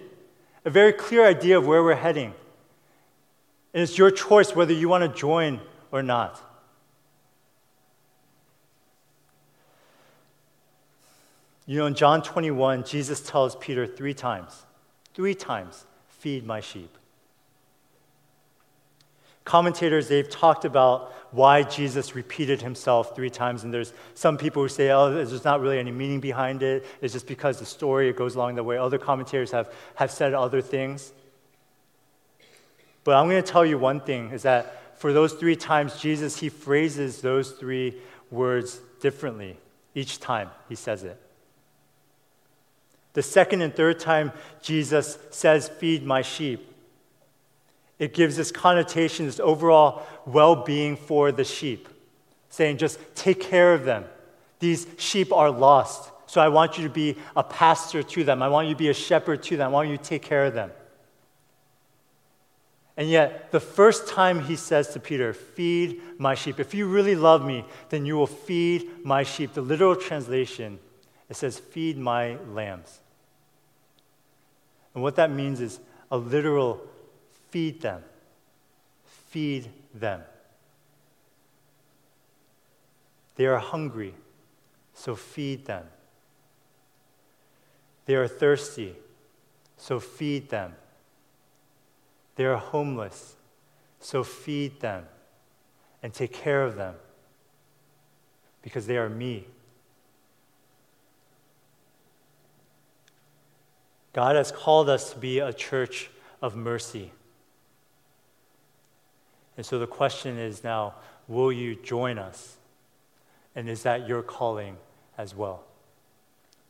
a 0.63 0.69
very 0.69 0.93
clear 0.93 1.25
idea 1.25 1.57
of 1.57 1.67
where 1.67 1.83
we're 1.83 1.95
heading. 1.95 2.33
And 3.73 3.83
it's 3.83 3.97
your 3.97 4.11
choice 4.11 4.55
whether 4.55 4.73
you 4.73 4.89
want 4.89 5.03
to 5.03 5.19
join 5.19 5.61
or 5.91 6.03
not. 6.03 6.41
You 11.65 11.77
know, 11.77 11.85
in 11.85 11.95
John 11.95 12.21
21, 12.21 12.83
Jesus 12.83 13.21
tells 13.21 13.55
Peter 13.55 13.87
three 13.87 14.13
times, 14.13 14.65
three 15.13 15.35
times, 15.35 15.85
feed 16.09 16.45
my 16.45 16.59
sheep. 16.59 16.97
Commentators, 19.45 20.07
they've 20.07 20.29
talked 20.29 20.65
about 20.65 21.13
why 21.31 21.63
Jesus 21.63 22.15
repeated 22.15 22.61
himself 22.61 23.15
three 23.15 23.29
times, 23.29 23.63
and 23.63 23.73
there's 23.73 23.93
some 24.13 24.37
people 24.37 24.61
who 24.61 24.69
say, 24.69 24.91
oh, 24.91 25.13
there's 25.13 25.45
not 25.45 25.61
really 25.61 25.79
any 25.79 25.91
meaning 25.91 26.19
behind 26.19 26.61
it. 26.61 26.85
It's 27.01 27.13
just 27.13 27.25
because 27.25 27.59
the 27.59 27.65
story 27.65 28.09
it 28.09 28.17
goes 28.17 28.35
along 28.35 28.55
the 28.55 28.63
way. 28.63 28.77
Other 28.77 28.97
commentators 28.97 29.51
have, 29.51 29.73
have 29.95 30.11
said 30.11 30.33
other 30.33 30.61
things. 30.61 31.13
But 33.03 33.15
I'm 33.15 33.29
going 33.29 33.41
to 33.41 33.51
tell 33.51 33.65
you 33.65 33.77
one 33.77 34.01
thing 34.01 34.31
is 34.31 34.43
that 34.43 34.99
for 34.99 35.13
those 35.13 35.33
three 35.33 35.55
times, 35.55 35.99
Jesus, 35.99 36.37
he 36.37 36.49
phrases 36.49 37.21
those 37.21 37.51
three 37.51 37.97
words 38.29 38.79
differently 38.99 39.57
each 39.93 40.19
time 40.19 40.49
he 40.69 40.75
says 40.75 41.03
it. 41.03 41.19
The 43.13 43.21
second 43.21 43.61
and 43.61 43.75
third 43.75 43.99
time 43.99 44.31
Jesus 44.61 45.17
says, 45.31 45.67
Feed 45.67 46.05
my 46.05 46.21
sheep, 46.21 46.65
it 47.99 48.13
gives 48.13 48.37
this 48.37 48.51
connotation, 48.51 49.25
this 49.25 49.39
overall 49.39 50.03
well 50.25 50.55
being 50.55 50.95
for 50.95 51.31
the 51.31 51.43
sheep, 51.43 51.89
saying, 52.49 52.77
Just 52.77 52.99
take 53.15 53.41
care 53.41 53.73
of 53.73 53.83
them. 53.83 54.05
These 54.59 54.87
sheep 54.97 55.33
are 55.33 55.51
lost. 55.51 56.09
So 56.27 56.39
I 56.39 56.47
want 56.47 56.77
you 56.77 56.85
to 56.85 56.89
be 56.89 57.17
a 57.35 57.43
pastor 57.43 58.03
to 58.03 58.23
them. 58.23 58.41
I 58.41 58.47
want 58.47 58.69
you 58.69 58.73
to 58.75 58.77
be 58.77 58.89
a 58.89 58.93
shepherd 58.93 59.43
to 59.43 59.57
them. 59.57 59.71
I 59.71 59.73
want 59.73 59.89
you 59.89 59.97
to 59.97 60.03
take 60.03 60.21
care 60.21 60.45
of 60.45 60.53
them. 60.53 60.71
And 62.97 63.09
yet, 63.09 63.51
the 63.51 63.59
first 63.59 64.07
time 64.07 64.41
he 64.41 64.55
says 64.55 64.89
to 64.89 64.99
Peter, 64.99 65.33
Feed 65.33 66.01
my 66.17 66.35
sheep. 66.35 66.59
If 66.59 66.73
you 66.73 66.87
really 66.87 67.15
love 67.15 67.45
me, 67.45 67.65
then 67.89 68.05
you 68.05 68.15
will 68.15 68.27
feed 68.27 69.03
my 69.03 69.23
sheep. 69.23 69.53
The 69.53 69.61
literal 69.61 69.95
translation, 69.95 70.79
it 71.29 71.35
says, 71.35 71.57
Feed 71.57 71.97
my 71.97 72.35
lambs. 72.49 72.99
And 74.93 75.01
what 75.01 75.15
that 75.15 75.31
means 75.31 75.61
is 75.61 75.79
a 76.09 76.17
literal 76.17 76.81
feed 77.49 77.81
them. 77.81 78.03
Feed 79.05 79.69
them. 79.93 80.21
They 83.35 83.45
are 83.45 83.59
hungry, 83.59 84.13
so 84.93 85.15
feed 85.15 85.65
them. 85.65 85.85
They 88.05 88.15
are 88.15 88.27
thirsty, 88.27 88.95
so 89.77 89.99
feed 89.99 90.49
them. 90.49 90.75
They 92.35 92.45
are 92.45 92.57
homeless, 92.57 93.35
so 93.99 94.23
feed 94.23 94.79
them 94.79 95.05
and 96.01 96.13
take 96.13 96.33
care 96.33 96.63
of 96.63 96.75
them 96.75 96.95
because 98.61 98.87
they 98.87 98.97
are 98.97 99.09
me. 99.09 99.47
God 104.13 104.35
has 104.35 104.51
called 104.51 104.89
us 104.89 105.13
to 105.13 105.19
be 105.19 105.39
a 105.39 105.53
church 105.53 106.09
of 106.41 106.55
mercy. 106.55 107.11
And 109.55 109.65
so 109.65 109.79
the 109.79 109.87
question 109.87 110.37
is 110.37 110.63
now 110.63 110.95
will 111.27 111.51
you 111.51 111.75
join 111.75 112.17
us? 112.17 112.57
And 113.55 113.69
is 113.69 113.83
that 113.83 114.07
your 114.07 114.21
calling 114.21 114.77
as 115.17 115.35
well? 115.35 115.63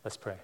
Let's 0.04 0.18
pray. 0.18 0.38